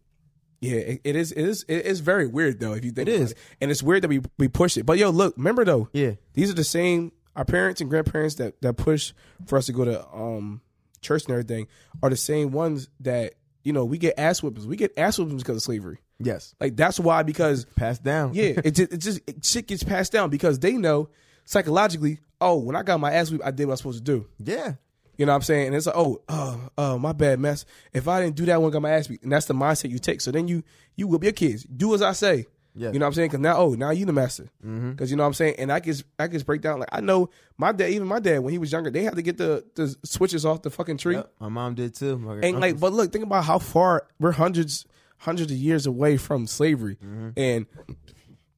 [0.63, 3.13] yeah, it, it is it is it is very weird though if you think It
[3.15, 3.35] about is.
[3.61, 4.85] and it's weird that we we push it.
[4.85, 6.13] But yo, look, remember though, Yeah.
[6.33, 9.11] these are the same our parents and grandparents that that push
[9.47, 10.61] for us to go to um
[11.01, 11.67] church and everything
[12.01, 13.33] are the same ones that
[13.63, 14.65] you know we get ass whippings.
[14.65, 15.99] We get ass whippings because of slavery.
[16.19, 16.55] yes.
[16.61, 18.33] Like that's why because Passed down.
[18.33, 21.09] yeah, it just, it just it, shit gets passed down because they know
[21.45, 22.19] psychologically.
[22.41, 24.27] Oh, when I got my ass whipped, I did what I was supposed to do.
[24.39, 24.73] yeah.
[25.17, 25.67] You know what I'm saying?
[25.67, 27.65] And it's like, oh, uh, uh, my bad mess.
[27.93, 29.21] If I didn't do that, I wouldn't got my ass beat.
[29.21, 30.21] And that's the mindset you take.
[30.21, 30.63] So then you
[30.95, 31.63] you whip your kids.
[31.63, 32.47] Do as I say.
[32.75, 32.91] Yeah.
[32.91, 33.27] You know what I'm saying?
[33.29, 34.49] Because now, oh, now you the master.
[34.61, 35.55] Because you know what I'm saying?
[35.59, 36.79] And I can I can break down.
[36.79, 39.21] Like I know my dad, even my dad, when he was younger, they had to
[39.21, 41.15] get the, the switches off the fucking tree.
[41.15, 42.17] Yep, My mom did too.
[42.17, 44.87] My And like, but look, think about how far we're hundreds,
[45.19, 46.97] hundreds of years away from slavery,
[47.37, 47.67] and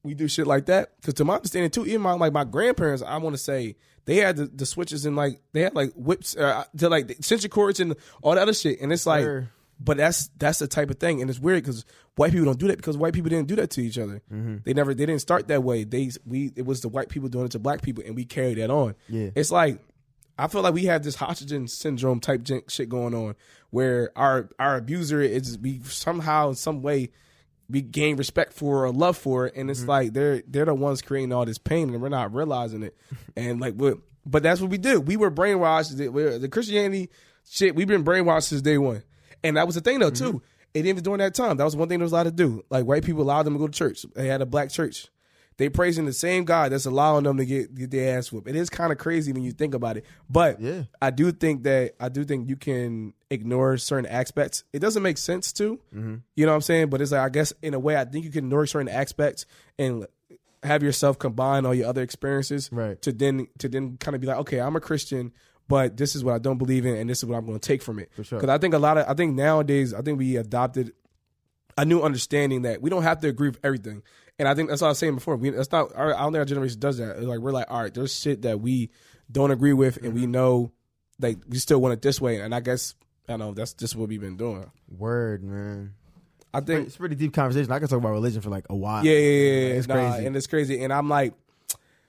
[0.06, 0.96] we do shit like that.
[1.00, 3.76] Because to my understanding too, even my like my grandparents, I want to say
[4.06, 7.14] they had the, the switches and like they had like whips uh, to like the
[7.16, 9.50] extension cords and all that other shit, and it's like, Sure.
[9.80, 11.84] but that's that's the type of thing, and it's weird because
[12.14, 14.22] white people don't do that because white people didn't do that to each other.
[14.64, 15.84] They never, they didn't start that way.
[15.84, 18.58] They we it was the white people doing it to black people, and we carried
[18.58, 18.94] that on.
[19.08, 19.30] Yeah.
[19.34, 19.80] it's like
[20.38, 23.34] I feel like we have this Hodgkin syndrome type shit going on
[23.70, 27.10] where our our abuser is we somehow in some way
[27.68, 29.90] we gain respect for or love for it, and it's mm-hmm.
[29.90, 32.96] like they're they're the ones creating all this pain and we're not realizing it,
[33.36, 35.06] and like what but that's what we did.
[35.06, 35.96] We were brainwashed.
[35.96, 37.10] The, Christianity
[37.48, 39.02] shit we've been brainwashed since day one,
[39.44, 40.24] and that was the thing though too.
[40.24, 40.38] Mm-hmm.
[40.74, 42.62] And even during that time, that was one thing they was allowed to do.
[42.68, 44.04] Like white people allowed them to go to church.
[44.14, 45.08] They had a black church.
[45.58, 48.46] They praising the same God that's allowing them to get, get their ass whooped.
[48.46, 50.04] It is kind of crazy when you think about it.
[50.28, 50.82] But Yeah.
[51.00, 54.64] I do think that I do think you can ignore certain aspects.
[54.72, 56.16] It doesn't make sense to, mm-hmm.
[56.34, 56.90] you know what I'm saying?
[56.90, 59.46] But it's like I guess in a way I think you can ignore certain aspects
[59.78, 60.06] and
[60.62, 63.00] have yourself combine all your other experiences Right.
[63.02, 65.32] to then to then kind of be like, okay, I'm a Christian,
[65.68, 67.66] but this is what I don't believe in, and this is what I'm going to
[67.66, 68.10] take from it.
[68.22, 68.38] sure.
[68.38, 70.92] Because I think a lot of I think nowadays I think we adopted
[71.78, 74.02] a new understanding that we don't have to agree with everything.
[74.38, 75.36] And I think that's what I was saying before.
[75.36, 77.16] We that's not our I don't think our generation does that.
[77.16, 78.90] It's like we're like, all right, there's shit that we
[79.30, 80.32] don't agree with and we mm-hmm.
[80.32, 80.72] know
[81.18, 82.40] like we still want it this way.
[82.40, 82.94] And I guess
[83.28, 84.70] I don't know, that's just what we've been doing.
[84.88, 85.94] Word, man.
[86.52, 87.70] I think It's a pretty deep conversation.
[87.72, 89.04] I can talk about religion for like a while.
[89.04, 89.74] yeah, yeah, yeah, yeah.
[89.74, 90.26] It's Nah, crazy.
[90.26, 90.82] and it's crazy.
[90.82, 91.34] And I'm like,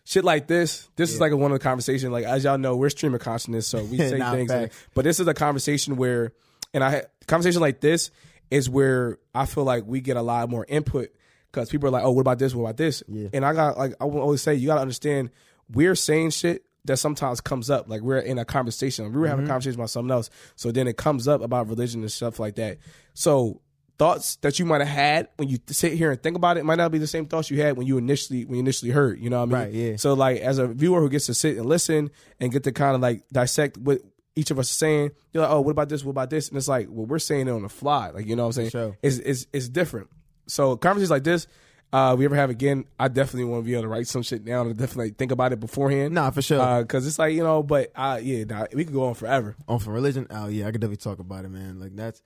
[0.04, 0.88] shit like this.
[0.96, 2.12] This is like a one of the conversation.
[2.12, 4.52] Like as y'all know, we're stream of consciousness, so we say Nah, things.
[4.52, 4.78] Facts.
[4.94, 6.34] but this is a conversation where,
[6.74, 8.12] and I had conversation like this
[8.50, 11.10] is where I feel like we get a lot more input
[11.58, 12.54] because people are like, oh, what about this?
[12.54, 13.02] What about this?
[13.08, 13.30] Yeah.
[13.34, 15.32] And I got like I will always say, you got to understand,
[15.72, 16.64] we're saying shit.
[16.86, 19.12] That sometimes comes up, like we're in a conversation.
[19.12, 19.52] We were having a mm-hmm.
[19.52, 22.78] conversation about something else, so then it comes up about religion and stuff like that.
[23.14, 23.60] So
[23.98, 26.78] thoughts that you might have had when you sit here and think about it might
[26.78, 29.20] not be the same thoughts you had when you initially when you initially heard.
[29.20, 29.68] You know what I mean?
[29.68, 29.96] Right, yeah.
[29.98, 32.96] So like as a viewer who gets to sit and listen and get to kind
[32.96, 34.00] of like dissect what
[34.38, 36.06] each of us is saying, you're like, oh, what about this?
[36.06, 36.48] What about this?
[36.48, 38.12] And it's like, well, we're saying it on the fly.
[38.12, 38.70] Like you know what I'm saying?
[38.70, 38.98] sure.
[39.02, 40.10] It's it's it's different.
[40.48, 41.48] So conversations like this.
[41.94, 44.44] Uh, we ever have again, I definitely want to be able to write some shit
[44.44, 46.14] down and definitely think about it beforehand.
[46.14, 46.82] Nah, for sure.
[46.82, 49.56] Because it's like, you know, but uh, yeah, nah, we could go on forever.
[49.70, 51.80] on for religion, oh yeah, I could definitely talk about it, man.
[51.80, 52.22] Like that's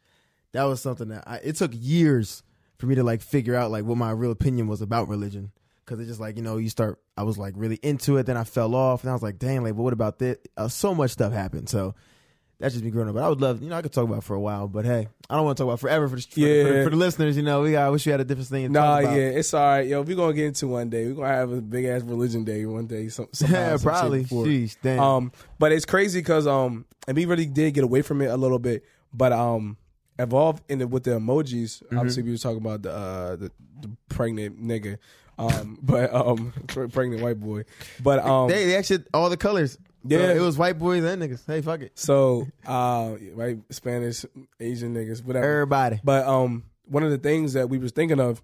[0.54, 2.42] that was something that I, it took years
[2.80, 5.52] for me to like figure out like what my real opinion was about religion.
[5.86, 8.38] Cause it's just like you know you start, I was like really into it, then
[8.38, 10.38] I fell off, and I was like, dang, like, but what about this?
[10.56, 11.96] Uh, so much stuff happened, so
[12.62, 13.16] that's just me growing up.
[13.16, 14.86] But I would love, you know, I could talk about it for a while, but
[14.86, 16.90] hey, I don't want to talk about it forever for the, for, the- for, for
[16.92, 17.36] the listeners.
[17.38, 18.68] You know, we I wish we had a different thing.
[18.68, 19.16] To Nah, talk about.
[19.18, 20.02] yeah, it's all right, yo.
[20.02, 21.08] We're gonna get into one day.
[21.08, 23.10] We're gonna have a big ass religion day one day.
[23.10, 24.24] Some, somehow, yeah, probably.
[24.24, 24.48] form.
[24.48, 25.00] Sheesh, damn.
[25.00, 28.38] Um, but it's crazy because um, and we really did get away from it a
[28.38, 29.78] little bit, but um,
[30.20, 31.84] evolved in the, with the emojis.
[31.84, 31.98] Mm-hmm.
[31.98, 33.52] Obviously, we were talking about the uh the,
[33.82, 34.98] the pregnant nigga,
[35.40, 37.64] um, but um, pregnant white boy,
[38.04, 39.78] but um, they, they actually all the colors.
[40.10, 40.34] So Yeah.
[40.34, 41.46] it was white boys and niggas.
[41.46, 41.92] Hey, fuck it.
[41.98, 44.26] So, uh, right, Spanish,
[44.60, 45.46] Asian niggas, whatever.
[45.46, 46.00] Everybody.
[46.04, 48.42] But um, one of the things that we was thinking of,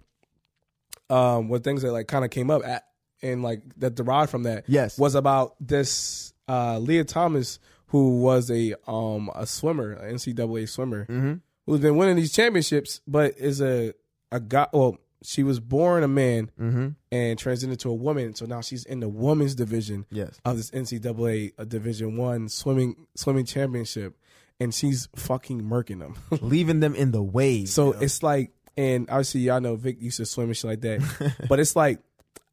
[1.10, 2.84] um, was things that like kind of came up at
[3.22, 4.66] and like that derived from that.
[4.68, 4.98] Yes.
[5.00, 11.06] was about this uh Lia Thomas, who was a um a swimmer, an NCAA swimmer,
[11.06, 11.34] Mm-hmm.
[11.66, 13.94] who's been winning these championships, but is a
[14.32, 14.68] a guy.
[14.74, 16.88] Well, she was born a man Mm-hmm.
[17.12, 20.40] and transitioned to a woman, so now she's in the women's division Yes.
[20.46, 24.16] of this NCAA Division One swimming swimming championship,
[24.60, 26.16] and she's fucking murking them.
[26.42, 27.74] Leaving them in the waves.
[27.74, 28.00] so yo.
[28.02, 31.60] it's like, and obviously y'all know Vic used to swim and shit like that, but
[31.60, 32.00] it's like,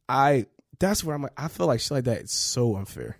[0.08, 0.46] I
[0.78, 3.16] that's where I'm like, I feel like shit like that is so unfair,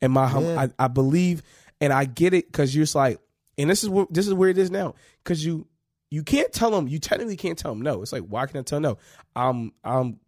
[0.00, 0.66] and my hum Yeah.
[0.78, 1.42] I, I believe
[1.80, 3.18] and I get it because you're just like,
[3.58, 4.94] and this is what this is where it is now
[5.24, 5.66] because you
[6.10, 8.02] you can't tell them you technically can't tell them no.
[8.02, 8.98] It's like why can I tell no?
[9.36, 10.18] I'm I'm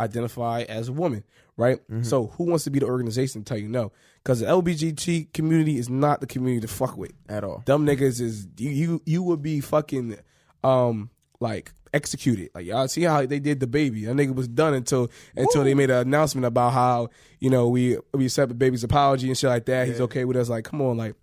[0.00, 1.24] identify as a woman,
[1.56, 1.78] right?
[2.02, 3.92] So who wants to be the organization to tell you no?
[4.22, 7.12] Because the LBGT community is not the community to fuck with.
[7.28, 7.62] at all.
[7.64, 10.16] Dumb niggas is you you you would be fucking
[10.64, 12.50] um like executed.
[12.54, 14.04] Like y'all see how they did the baby.
[14.04, 17.08] That nigga was done until until they made an announcement about how
[17.40, 19.88] you know we we accept the baby's apology and shit like that.
[19.88, 20.48] He's okay with us.
[20.48, 21.14] Like come on, like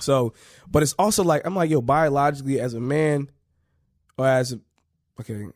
[0.00, 0.32] so.
[0.70, 3.30] But it's also like I'm like yo biologically as a man
[4.16, 4.60] or as a
[5.20, 5.46] okay.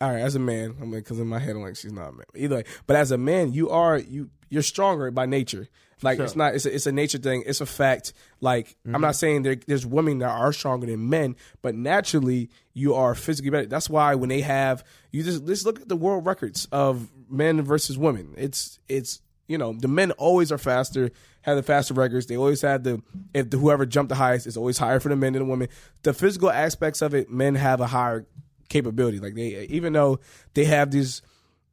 [0.00, 2.10] All right, as a man, I mean, because in my head I'm like she's not
[2.10, 2.24] a man.
[2.36, 5.68] Either way, but as a man, you are you you're stronger by nature.
[6.02, 7.42] Like it's not it's a, it's a nature thing.
[7.44, 8.12] It's a fact.
[8.40, 9.02] Like I'm mm-hmm.
[9.02, 13.50] not saying there, there's women that are stronger than men, but naturally you are physically
[13.50, 13.66] better.
[13.66, 17.62] That's why when they have you just just look at the world records of men
[17.62, 18.34] versus women.
[18.36, 21.10] It's it's you know the men always are faster,
[21.42, 22.26] have the faster records.
[22.26, 23.02] They always have the
[23.34, 25.68] if the, whoever jumped the highest is always higher for the men than the women.
[26.02, 28.26] The physical aspects of it, men have a higher
[28.68, 29.18] capability.
[29.18, 30.20] Like they even though
[30.54, 31.22] they have these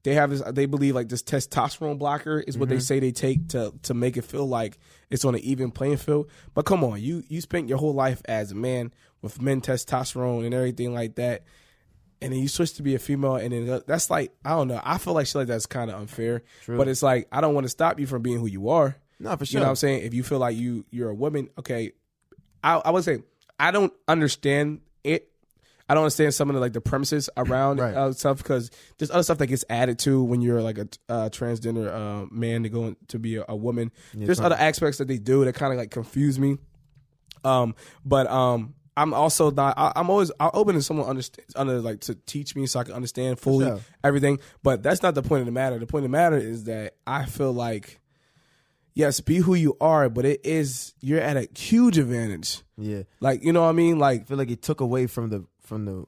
[0.04, 2.82] they have this they believe like this testosterone blocker is what they mm-hmm.
[2.82, 4.78] say they take to to make it feel like
[5.10, 6.30] it's on an even playing field.
[6.54, 10.46] But come on, you you spent your whole life as a man with men testosterone
[10.46, 11.44] and everything like that.
[12.22, 14.80] And then you switch to be a female, and then that's like I don't know.
[14.84, 16.44] I feel like shit like that's kind of unfair.
[16.64, 16.78] True.
[16.78, 18.96] But it's like I don't want to stop you from being who you are.
[19.20, 19.60] No, for sure.
[19.60, 19.70] You know what.
[19.72, 20.04] I'm saying?
[20.06, 21.92] If you feel like you you're a woman, okay.
[22.64, 23.22] I I would say
[23.60, 25.30] I don't understand it.
[25.88, 27.94] I don't understand some of the like the premises around Right.
[27.94, 31.30] uh, stuff because there's other stuff that gets added to when you're like a uh,
[31.30, 33.92] transgender uh, man to go in- to be a, a woman.
[34.14, 36.58] there's other aspects that they do that kind of like confuse me.
[37.44, 39.74] Um, but um, I'm also not.
[39.78, 42.84] I, I'm always I'm open to someone understand under like to teach me so I
[42.86, 43.80] can understand fully sure.
[44.04, 44.40] everything.
[44.64, 45.78] But that's not the point of the matter.
[45.80, 48.00] The point of the matter is that I feel like
[48.94, 52.62] yes, be who you are, but it is you're at a huge advantage.
[52.78, 53.04] Yeah.
[53.20, 54.00] Like you know what I mean?
[54.00, 56.06] Like I feel like it took away from the from the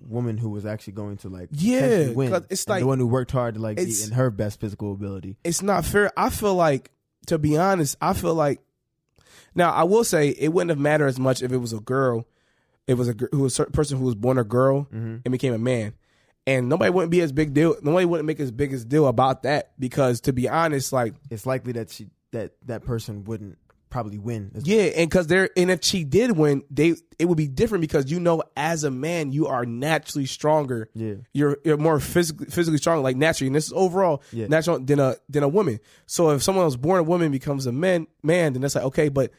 [0.00, 2.44] woman who was actually going to like Yeah, win.
[2.50, 5.36] it's like- the one who worked hard to like be in her best physical ability.
[5.44, 6.10] it's not fair.
[6.16, 6.90] I feel like,
[7.26, 8.60] to be honest, I feel like.
[9.54, 12.26] Now I will say it wouldn't have mattered as much if it was a girl,
[12.86, 15.16] it was a who was a person who was born a girl mm-hmm.
[15.24, 15.94] and became a man,
[16.46, 17.76] and nobody wouldn't be as big deal.
[17.82, 21.46] Nobody wouldn't make as big as deal about that because to be honest, like It's
[21.46, 23.58] likely that she that that person wouldn't
[23.90, 24.50] probably win.
[24.62, 28.10] yeah, and because they're and if she did win, they it would be different because
[28.10, 30.88] you know as a man you are naturally stronger.
[30.94, 31.14] Yeah.
[31.34, 34.46] you're you're more physically physically strong, like naturally, and this is overall Yeah.
[34.46, 35.80] natural than a than a woman.
[36.06, 39.08] So if someone was born a woman becomes a man, man, then that's like okay,
[39.10, 39.32] but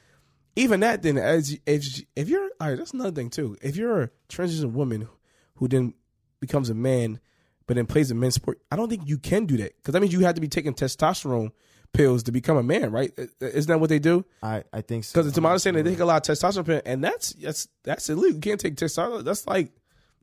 [0.56, 3.58] even that then as if if you're all right, that's another thing too.
[3.62, 5.08] If you're a transgender woman
[5.56, 5.93] who then
[6.41, 7.20] becomes a man,
[7.68, 10.02] but then plays a men's sport, I don't think you can do that because that
[10.02, 11.52] means you have to be taking testosterone
[11.94, 13.12] pills to become a man, right?
[13.39, 14.26] Isn't that what they do?
[14.42, 15.20] I I think so.
[15.22, 18.36] Because to my understanding, they take a lot of testosterone, and that's that's that's illegal.
[18.36, 19.24] You can't take testosterone.
[19.24, 19.72] That's like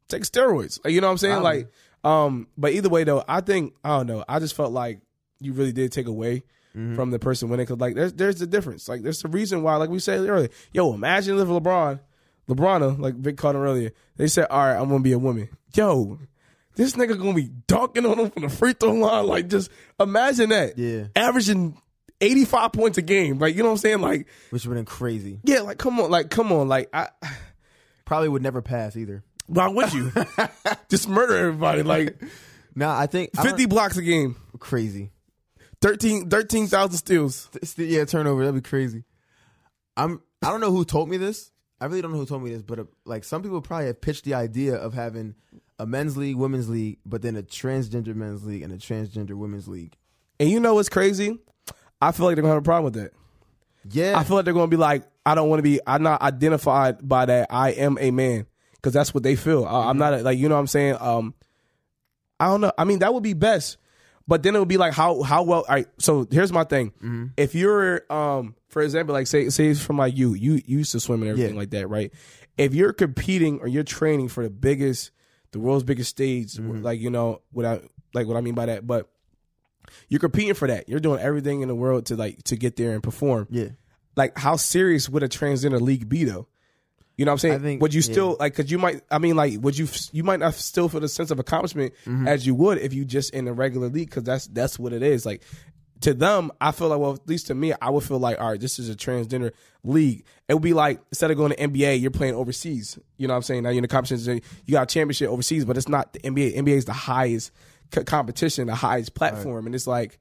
[0.09, 0.81] take steroids.
[0.85, 1.43] Like, you know what I'm saying?
[1.43, 1.73] Like,
[2.05, 4.25] um, but either way though, I think I don't know.
[4.29, 5.01] I just felt like
[5.41, 6.43] you really did take away
[6.95, 8.89] from the person winning because like there's there's a difference.
[8.89, 9.75] Like there's a reason why.
[9.77, 11.99] Like we said earlier, yo, imagine if LeBron,
[12.49, 15.49] LeBron, like Vic called him earlier, they said, all right, I'm gonna be a woman.
[15.75, 16.19] Yo.
[16.79, 19.26] This nigga gonna be dunking on him from the free throw line.
[19.26, 19.68] Like, just
[20.01, 20.79] imagine that.
[20.79, 21.09] Yeah.
[21.16, 21.76] Averaging
[22.20, 23.39] 85 points a game.
[23.41, 24.01] Like, you know what I'm saying?
[24.01, 25.41] Like, which would have been crazy.
[25.43, 27.09] yeah, like come on, like come on, like I,
[28.05, 29.22] Probably would never pass either.
[29.49, 30.12] why would you
[30.89, 31.83] just murder everybody?
[31.83, 32.22] Like
[32.74, 35.11] Nah, I think I fifty blocks a game, crazy.
[35.81, 37.49] 13 13,000 steals.
[37.76, 38.45] Yeah, turnover.
[38.45, 39.05] That'd be crazy.
[39.97, 40.22] I'm.
[40.43, 41.51] I don't know who told me this.
[41.81, 44.01] I really don't know who told me this, but uh, like some people probably have
[44.01, 45.35] pitched the idea of having
[45.79, 49.68] a men's league, women's league, but then a transgender men's league and a transgender women's
[49.68, 49.95] league.
[50.41, 51.39] And you know what's crazy?
[52.01, 53.12] I feel like they're gonna have a problem with that.
[53.91, 55.81] Yeah, I feel like they're gonna be like, I don't want to be.
[55.87, 57.49] I'm not identified by that.
[57.51, 59.64] I am a man because that's what they feel.
[59.64, 60.97] I, I'm not a, like you know what I'm saying.
[61.01, 61.35] Um,
[62.41, 62.72] I don't know.
[62.79, 63.79] I mean that would be best,
[64.26, 65.61] But then it would be like how how well.
[65.68, 65.87] All right.
[65.99, 66.91] So here's my thing.
[67.03, 67.26] Mm-hmm.
[67.37, 70.93] If you're um for example like say say it's from like you you you used
[70.93, 71.61] to swim and everything Yeah.
[71.61, 72.12] like that right.
[72.57, 75.11] If you're competing or you're training for the biggest
[75.53, 76.83] the world's biggest stage Mm-hmm.
[76.83, 77.85] like you know without
[78.15, 79.09] like what I mean by that but
[80.09, 80.87] you're competing for that.
[80.89, 83.47] You're doing everything in the world to like to get there and perform.
[83.51, 83.69] Yeah.
[84.17, 86.47] Like how serious would a transgender league be though?
[87.17, 87.55] You know what I'm saying?
[87.55, 88.13] I think- would you yeah.
[88.13, 88.55] still like?
[88.55, 89.01] Cause you might.
[89.11, 89.89] I mean, like, would you?
[90.13, 92.29] You might not still feel the sense of accomplishment Mm-hmm.
[92.29, 94.11] as you would if you just in a regular league.
[94.11, 95.25] Cause that's that's what it is.
[95.27, 95.43] Like
[96.03, 98.51] to them, I feel like well, at least to me, I would feel like all
[98.51, 100.25] right, this is a transgender league.
[100.49, 102.99] It would be like instead of going to NBA, you're playing overseas.
[103.17, 103.63] You know what I'm saying?
[103.65, 106.57] Now you're in the competition, you got a championship overseas, but it's not the NBA.
[106.57, 107.53] NBA is the highest
[107.95, 110.19] c- competition, the highest platform, and it's like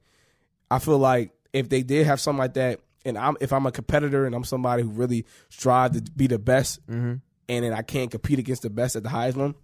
[0.70, 3.72] I feel like if they did have something like that, and I'm if I'm a
[3.72, 7.14] competitor and I'm somebody who really strive to be the best, mm-hmm.
[7.48, 9.54] and then I can't compete against the best at the highest one.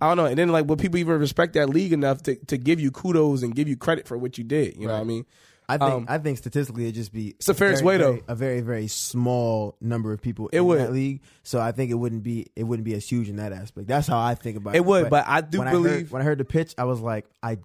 [0.00, 0.26] I don't know.
[0.26, 3.42] And then like, will people even respect that league enough to, to give you kudos
[3.42, 4.76] and give you credit for what you did?
[4.76, 5.24] You know what I mean?
[5.68, 8.10] I think Um, I think statistically it'd just be It's the fairest very, way, though.
[8.12, 10.80] very- A very very small number of people It in would.
[10.80, 13.52] that league, so I think it wouldn't be it wouldn't be as huge in that
[13.52, 13.86] aspect.
[13.86, 14.78] That's how I think about it.
[14.78, 16.84] It would, but I do when I believe- heard, when I heard the pitch, I
[16.84, 17.58] was like, I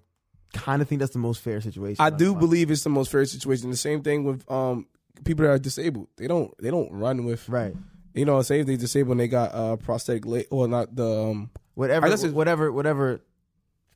[0.54, 1.96] kind of think that's the most fair situation.
[2.00, 3.68] I Like, do believe it's the most fair situation.
[3.70, 4.86] The same thing with um
[5.24, 6.06] people that are disabled.
[6.16, 7.74] They don't they don't run with right.
[8.14, 11.06] You know, say if they disabled and they got uh prosthetic leg or not the
[11.06, 13.20] um Whatever, I guess it's- whatever, whatever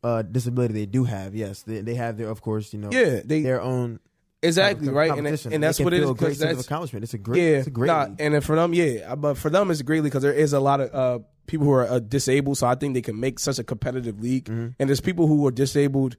[0.05, 3.21] uh, disability they do have, yes, they, they have their, of course, you know, yeah
[3.25, 3.99] they their own
[4.43, 5.53] exactly com- right and, competition.
[5.53, 7.03] and They that's can what it feel is a great sense of that's accomplishment.
[7.05, 8.17] It's a great, yeah it's a great nah, league.
[8.21, 10.81] and then for them yeah but for them it's greatly because there is a lot
[10.81, 13.65] of uh people who are uh, disabled so I think they can make such a
[13.65, 14.69] competitive league Mm-hmm.
[14.81, 16.17] and there's people who are disabled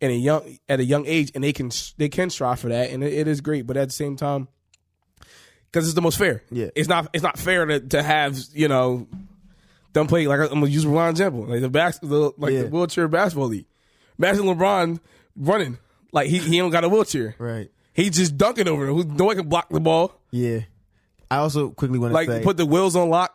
[0.00, 2.90] in a young at a young age and they can they can strive for that
[2.90, 4.48] and it, it is great but at the same time
[5.70, 6.68] because it's the most fair Yeah.
[6.74, 9.06] it's not it's not fair to to have you know
[10.00, 12.62] them play like I'm gonna use LeBron example like the bas- the like Yeah.
[12.62, 13.66] the wheelchair basketball league.
[14.18, 15.00] Imagine LeBron
[15.36, 15.78] running
[16.12, 17.34] like he he don't got a wheelchair.
[17.38, 17.70] right.
[17.94, 20.20] He just dunking over no one can block the ball.
[20.30, 20.60] Yeah.
[21.30, 23.32] I also quickly want to Like say put the wheels on lock.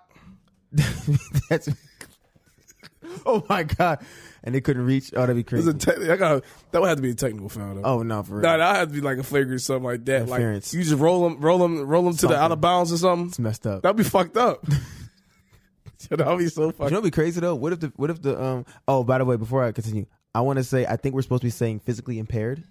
[1.49, 1.67] that's.
[3.25, 3.99] oh my god!
[4.43, 5.11] And they couldn't reach.
[5.15, 5.73] Oh, that'd be crazy.
[5.73, 7.81] te- I got that would have to be a technical foul though.
[7.83, 8.43] oh no, for real.
[8.43, 10.27] No, that had to be like a flagrant or something like that.
[10.29, 12.97] Like you just roll them, roll them, roll them to the out of bounds or
[12.97, 13.27] something.
[13.27, 13.81] it's messed up.
[13.83, 14.65] That'd be fucked up.
[16.09, 16.89] That'd be so funny.
[16.89, 17.55] You know be crazy though?
[17.55, 18.65] What if the what if the um?
[18.87, 21.41] Oh, by the way, before I continue, I want to say I think we're supposed
[21.41, 22.63] to be saying physically impaired.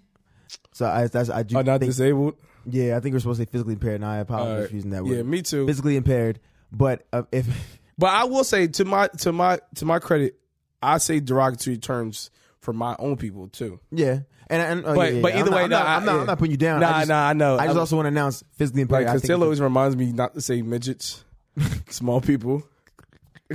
[0.73, 2.35] So I that's I do Are not think, disabled.
[2.65, 3.95] yeah I think we're supposed to say physically impaired.
[3.95, 4.69] And I apologize Alright.
[4.69, 5.15] for using that word.
[5.17, 5.65] Yeah, me too.
[5.67, 6.39] physically impaired.
[6.71, 7.47] But uh, if
[7.97, 10.37] But I will say to my to my to my credit,
[10.81, 13.79] I say derogatory terms for my own people too.
[13.91, 16.05] yeah, and, and oh, But- yeah, yeah, but either I'm way, not, I'm, not, I'm,
[16.05, 16.19] not, yeah.
[16.21, 16.79] I'm not putting you down.
[16.81, 17.57] Nah, I just, nah, I know.
[17.57, 19.03] I just I- also want to announce physically impaired.
[19.03, 21.23] Like I think Costello it's- always reminds me not to say midgets,
[21.89, 22.63] small people.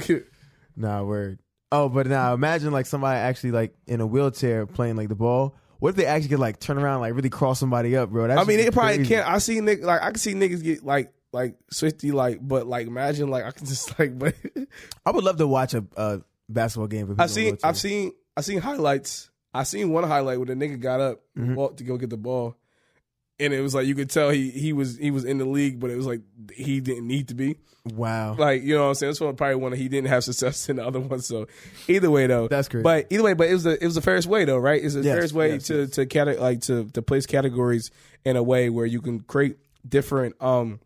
[0.76, 1.38] Nah, word.
[1.72, 5.56] Oh, but now imagine like somebody actually like in a wheelchair playing like the ball.
[5.78, 8.28] What if they actually could like turn around like really cross somebody up, bro?
[8.28, 9.14] That's I mean, they probably crazy.
[9.14, 9.28] can't.
[9.28, 12.86] I see niggas like I can see niggas get like like swifty like, but like
[12.86, 14.34] imagine like I can just like, but
[15.04, 17.14] I would love to watch a, a basketball game.
[17.18, 17.56] I've seen.
[17.64, 19.30] I've seen I've seen highlights.
[19.54, 21.54] I seen one highlight where the nigga got up, Mm-hmm.
[21.54, 22.54] walked to go get the ball,
[23.38, 25.78] and it was like you could tell he he was he was in the league,
[25.80, 26.20] but it was like
[26.54, 27.56] he didn't need to be.
[27.84, 28.34] Wow.
[28.34, 29.10] Like you know what I'm saying?
[29.10, 31.20] That's one probably one he didn't have success in the other one.
[31.20, 31.46] So
[31.86, 32.82] either way though, That's crazy.
[32.82, 34.82] But either way, but it was the it was the fairest way though, right?
[34.82, 35.90] It's the Yes, fairest way yes, to yes.
[35.90, 37.90] to cate- like to to place categories
[38.24, 39.56] in a way where you can create
[39.88, 40.80] different um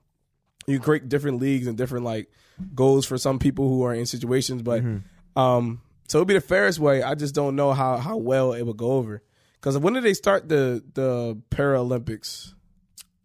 [0.67, 2.31] you can create different leagues and different like
[2.75, 5.39] goals for some people who are in situations, but Mm-hmm.
[5.41, 7.03] um so it'd be the fairest way.
[7.05, 9.23] I just don't know how how well it would go over.
[9.61, 12.55] Because when did they start the the Paralympics?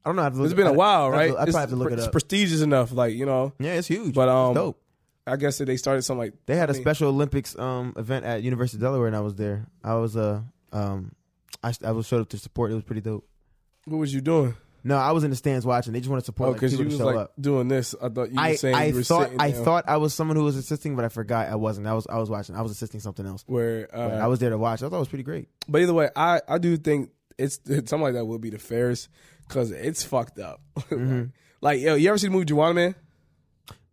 [0.06, 0.22] I don't know.
[0.22, 1.32] I have to look, it's been a while, right?
[1.32, 3.54] I probably have to look it It's prestigious enough, like you know.
[3.60, 4.14] yeah, it's huge.
[4.14, 4.82] But It's um, dope.
[5.26, 8.44] I guess that they started something like They had a Special Olympics um event at
[8.44, 9.66] University of Delaware, and I was there.
[9.84, 11.14] I was uh um
[11.64, 12.72] I I was showed up to support.
[12.72, 13.28] It was pretty dope.
[13.86, 14.56] What was you doing?
[14.88, 15.94] No, I was in the stands watching.
[15.94, 17.34] They just wanted to support Oh, like, because you was show like up.
[17.42, 17.96] doing this.
[18.00, 20.14] I thought you were I, saying I you were thought I down thought I was
[20.14, 21.88] someone who was assisting, but I forgot I wasn't.
[21.88, 22.56] I was I was watching.
[22.56, 23.44] I was assisting something else.
[23.48, 24.84] where uh, I was there to watch.
[24.84, 25.50] I thought it was pretty great.
[25.68, 27.10] But either way, I I do think
[27.40, 29.10] it's, it's something like that would be the fairest
[29.48, 30.62] because it's fucked up.
[30.92, 31.24] Mm-hmm.
[31.62, 32.96] like yo, you ever see the movie Juwanna Mann?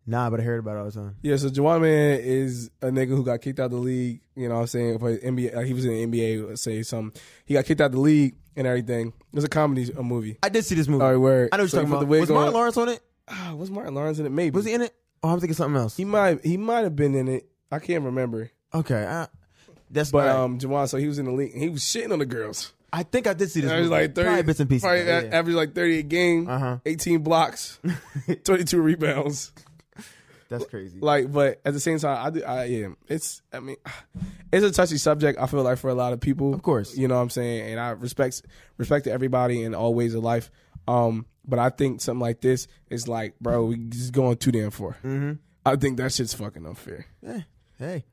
[0.06, 1.16] Nah, but I heard about it all the time.
[1.22, 4.20] Yeah, so Juwanna Mann is a nigga who got kicked out of the league.
[4.34, 4.98] You know what I'm saying?
[4.98, 7.18] For NBA, like he was in the NBA, say something.
[7.46, 9.08] He got kicked out of the league and everything.
[9.08, 10.38] It was a comedy a movie.
[10.42, 11.02] I did see this movie.
[11.04, 12.08] All right, where I know what so you're talking about.
[12.08, 12.34] Was on.
[12.36, 13.00] Martin Lawrence on it?
[13.28, 14.30] Ah, was Martin Lawrence in it?
[14.30, 14.54] Maybe.
[14.54, 14.94] Was he in it?
[15.22, 15.96] Oh, I'm thinking something else.
[15.96, 17.48] He might he might have been in it.
[17.70, 18.50] I can't remember.
[18.74, 19.28] Okay, I,
[19.90, 20.10] that's.
[20.10, 20.36] But right.
[20.36, 21.54] um, Juwan, so he was in the league.
[21.54, 22.72] He was shitting on the girls.
[22.92, 23.70] I think I did see this.
[23.70, 23.88] Movie.
[23.88, 24.82] like thirty Probably bits and pieces.
[24.82, 26.48] Probably Yeah, average like thirty a game.
[26.48, 26.78] Uh-huh.
[26.84, 27.78] Eighteen blocks.
[28.44, 29.52] Twenty two rebounds.
[30.52, 30.98] That's crazy.
[31.00, 32.44] Like, but at the same time, I do.
[32.44, 33.42] I yeah, it's.
[33.52, 33.76] I mean,
[34.52, 35.38] it's a touchy subject.
[35.40, 36.96] I feel like for a lot of people, Of course.
[36.96, 37.70] you know what I'm saying.
[37.70, 38.42] And I respect
[38.78, 40.50] respect to everybody in all ways of life.
[40.86, 44.70] Um, but I think something like this is like, bro, we just going too damn
[44.70, 44.92] far.
[45.04, 45.32] Mm-hmm.
[45.64, 47.06] I think that shit's fucking unfair.
[47.26, 47.40] Eh,
[47.78, 48.04] hey,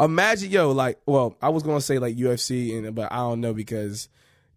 [0.00, 3.54] Imagine, yo, like, well, I was gonna say like UFC, and but I don't know
[3.54, 4.08] because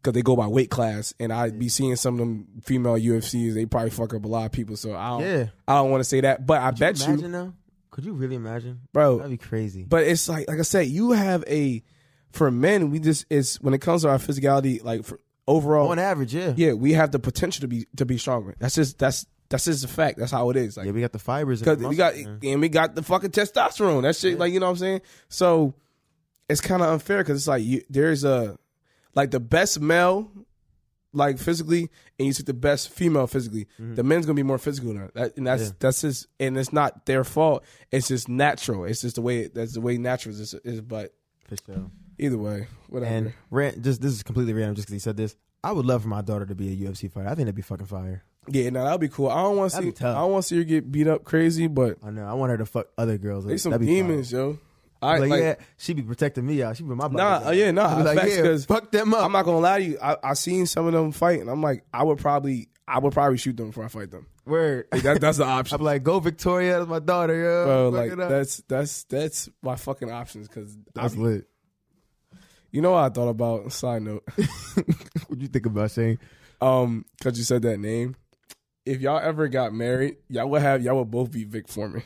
[0.07, 3.53] because they go by weight class, and I'd be seeing some of them female UFCs.
[3.53, 5.21] They probably fuck up a lot of people, so I don't.
[5.21, 5.45] Yeah.
[5.67, 7.53] I don't want to say that, but I bet you, imagine though.
[7.91, 9.17] Could you really imagine, bro.
[9.17, 9.83] That'd be crazy.
[9.83, 11.83] But it's like, like I said, you have a
[12.31, 12.89] for men.
[12.89, 16.53] We just it's when it comes to our physicality, like for overall, on average, yeah,
[16.55, 18.55] yeah, we have the potential to be to be stronger.
[18.59, 20.19] That's just that's that's just a fact.
[20.19, 20.77] That's how it is.
[20.77, 21.59] Like yeah, we got the fibers.
[21.59, 24.03] because and the we got and we got the fucking testosterone.
[24.03, 25.01] That shit, like you know what I'm saying.
[25.27, 25.73] So
[26.47, 28.57] it's kind of unfair because it's like you, there's a
[29.17, 30.31] like the best male,
[31.13, 31.89] like physically,
[32.19, 33.65] and you see the best female physically.
[33.81, 33.95] Mm-hmm.
[33.95, 35.69] The men's gonna be more physical than that, and that's Yeah.
[35.79, 37.63] that's just and it's not their fault.
[37.91, 38.85] It's just natural.
[38.85, 40.53] It's just the way that's the way natural is.
[40.63, 41.13] is but
[41.47, 41.89] for sure.
[42.19, 43.11] either way, whatever.
[43.13, 45.35] And ran, just this is completely random, just because he said this.
[45.63, 47.27] I would love for my daughter to be a UFC fighter.
[47.27, 48.23] I think that'd be fucking fire.
[48.47, 49.29] yeah, no, that'd be cool.
[49.29, 49.87] I don't want to see.
[50.05, 52.25] I don't want to see her get beat up crazy, but I know.
[52.25, 53.45] I want her to fuck other girls.
[53.45, 53.85] they some be fire.
[53.95, 54.31] demons,
[55.01, 55.07] yo.
[55.07, 55.41] I Like, like.
[55.41, 56.77] yeah, she be protecting me out.
[56.77, 59.23] She be my Nah, uh, yeah, nah, like, facts, yeah, fuck them up.
[59.25, 59.97] I'm not gonna lie to you.
[60.01, 63.13] I, I seen some of them fight, and I'm like, I would probably, I would
[63.13, 64.27] probably shoot them before I fight them.
[64.45, 64.87] Word.
[64.91, 67.65] Like, that, that's the option, I'm like, go Victoria, that's my daughter, yo.
[67.65, 67.89] bro.
[67.89, 71.45] Like that's that's that's my fucking options because that's lit.
[72.71, 73.71] you know what I thought about.
[73.73, 74.23] Side note,
[75.27, 76.17] What you think about Shane?
[76.61, 78.15] um, because you said that name.
[78.85, 82.03] If y'all ever got married, y'all would have y'all would both be Vic Foreman.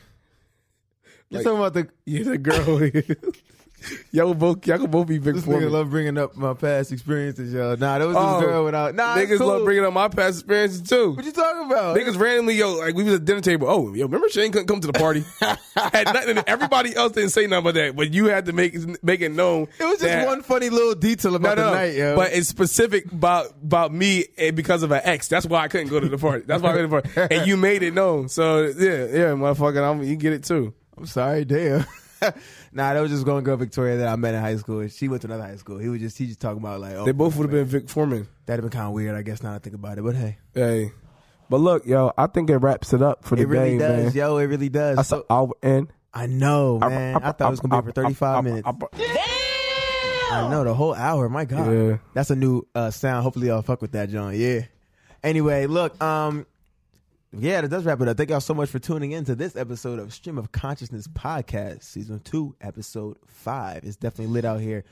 [1.31, 3.21] You Like- talking about the Yeah, the girl.
[4.11, 5.33] y'all both y'all could both be big.
[5.33, 7.75] this nigga love bringing up my past experiences, y'all.
[7.77, 8.93] Nah, there was Oh, this girl without.
[8.93, 9.47] Nah, Niggas cool.
[9.47, 11.13] love bringing up my past experiences too.
[11.13, 11.97] What you talking about?
[11.97, 13.67] Niggas randomly, yo, like we was at dinner table.
[13.69, 15.23] Oh, yo, remember Shane couldn't come to the party?
[15.39, 16.43] Had nothing.
[16.45, 19.63] Everybody else didn't say nothing about that, but you had to make make it known.
[19.79, 21.73] it was just that- one funny little detail about no, the no.
[21.77, 22.15] night, yo.
[22.15, 25.27] But it's specific about about me and because of an ex.
[25.29, 26.43] That's why I couldn't go to the party.
[26.45, 27.35] That's why I couldn't the party.
[27.35, 28.27] And you made it known.
[28.29, 30.73] So yeah, yeah, motherfucker, I'm, you get it too.
[30.97, 31.85] I'm sorry, damn.
[32.71, 34.87] nah, that was just one girl, Victoria, that I met in high school.
[34.89, 35.79] She went to another high school.
[35.79, 37.89] He was just he just talking about like, oh, They both would have been Vic
[37.89, 38.27] Foreman.
[38.45, 39.41] that'd have been kind of weird, I guess.
[39.41, 40.91] Now that I think about it, but hey, Hey,
[41.49, 44.03] but look, yo, I think it wraps it up for the it really day, does,
[44.05, 44.13] man.
[44.13, 44.37] yo.
[44.37, 44.97] It really does.
[44.99, 45.91] I saw So- I'll end.
[46.13, 47.15] I know, man.
[47.23, 48.67] I, thought it was gonna be for 35 minutes.
[50.31, 51.27] I know the whole hour.
[51.29, 51.97] My God, Yeah.
[52.13, 53.23] that's a new uh, sound.
[53.23, 54.33] Hopefully, y'all fuck with that, John.
[54.37, 54.61] Yeah.
[55.23, 56.45] Anyway, look, um,
[57.37, 58.17] yeah, that does wrap it up.
[58.17, 61.83] Thank y'all so much for tuning in to this episode of Stream of Consciousness podcast,
[61.83, 63.83] season two, episode five.
[63.83, 64.83] It's definitely lit out here.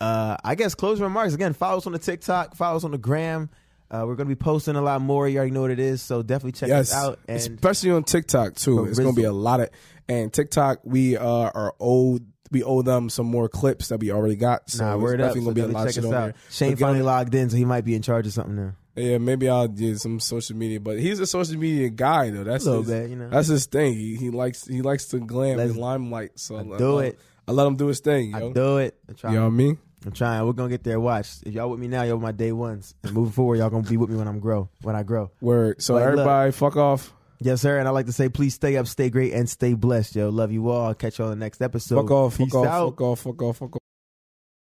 [0.00, 1.52] Uh, I guess closing remarks again.
[1.52, 2.56] Follow us on the TikTok.
[2.56, 3.48] Follow us on the gram.
[3.90, 5.28] Uh, we're gonna be posting a lot more.
[5.28, 7.20] You already know what it is, so definitely check yes, us out.
[7.26, 8.84] And especially on TikTok too.
[8.84, 9.70] It's gonna be a lot of
[10.08, 10.80] and TikTok.
[10.84, 12.26] We uh, are owed.
[12.50, 14.70] We owe them some more clips that we already got.
[14.70, 15.18] So nah, up.
[15.18, 16.24] definitely So gonna be a lot of shit check us on out.
[16.26, 16.34] there.
[16.50, 18.72] Shane finally logged in, so he might be in charge of something now.
[18.98, 22.44] Yeah, maybe I'll do some social media, but he's a social media guy though.
[22.44, 23.28] That's A little his, bit, you know.
[23.30, 23.94] That's his thing.
[23.94, 26.32] He, he likes he likes to glam Let's- his limelight.
[26.38, 27.18] So I I do it.
[27.46, 28.34] I let him do his thing.
[28.34, 28.52] I Yo.
[28.52, 28.94] do it.
[29.08, 29.32] I'm trying.
[29.34, 29.78] You know what I mean?
[30.06, 30.46] I'm trying.
[30.46, 31.00] We're gonna get there.
[31.00, 31.28] Watch.
[31.46, 32.94] If y'all with me now, y'all my day ones.
[33.02, 34.68] And moving forward, y'all gonna be with me when I'm grow.
[34.82, 35.30] When I grow.
[35.40, 35.80] Word.
[35.82, 37.12] So But look- everybody, fuck off.
[37.40, 37.78] Yes, sir.
[37.78, 40.28] And I like to say, please stay up, stay great, and stay blessed, yo.
[40.28, 40.92] Love you all.
[40.94, 42.02] Catch y'all in the next episode.
[42.02, 42.36] Fuck off.
[42.36, 42.66] Peace Fuck off.
[42.66, 42.90] out.
[42.90, 43.20] Fuck off.
[43.20, 43.56] Fuck off.
[43.58, 43.77] Fuck off.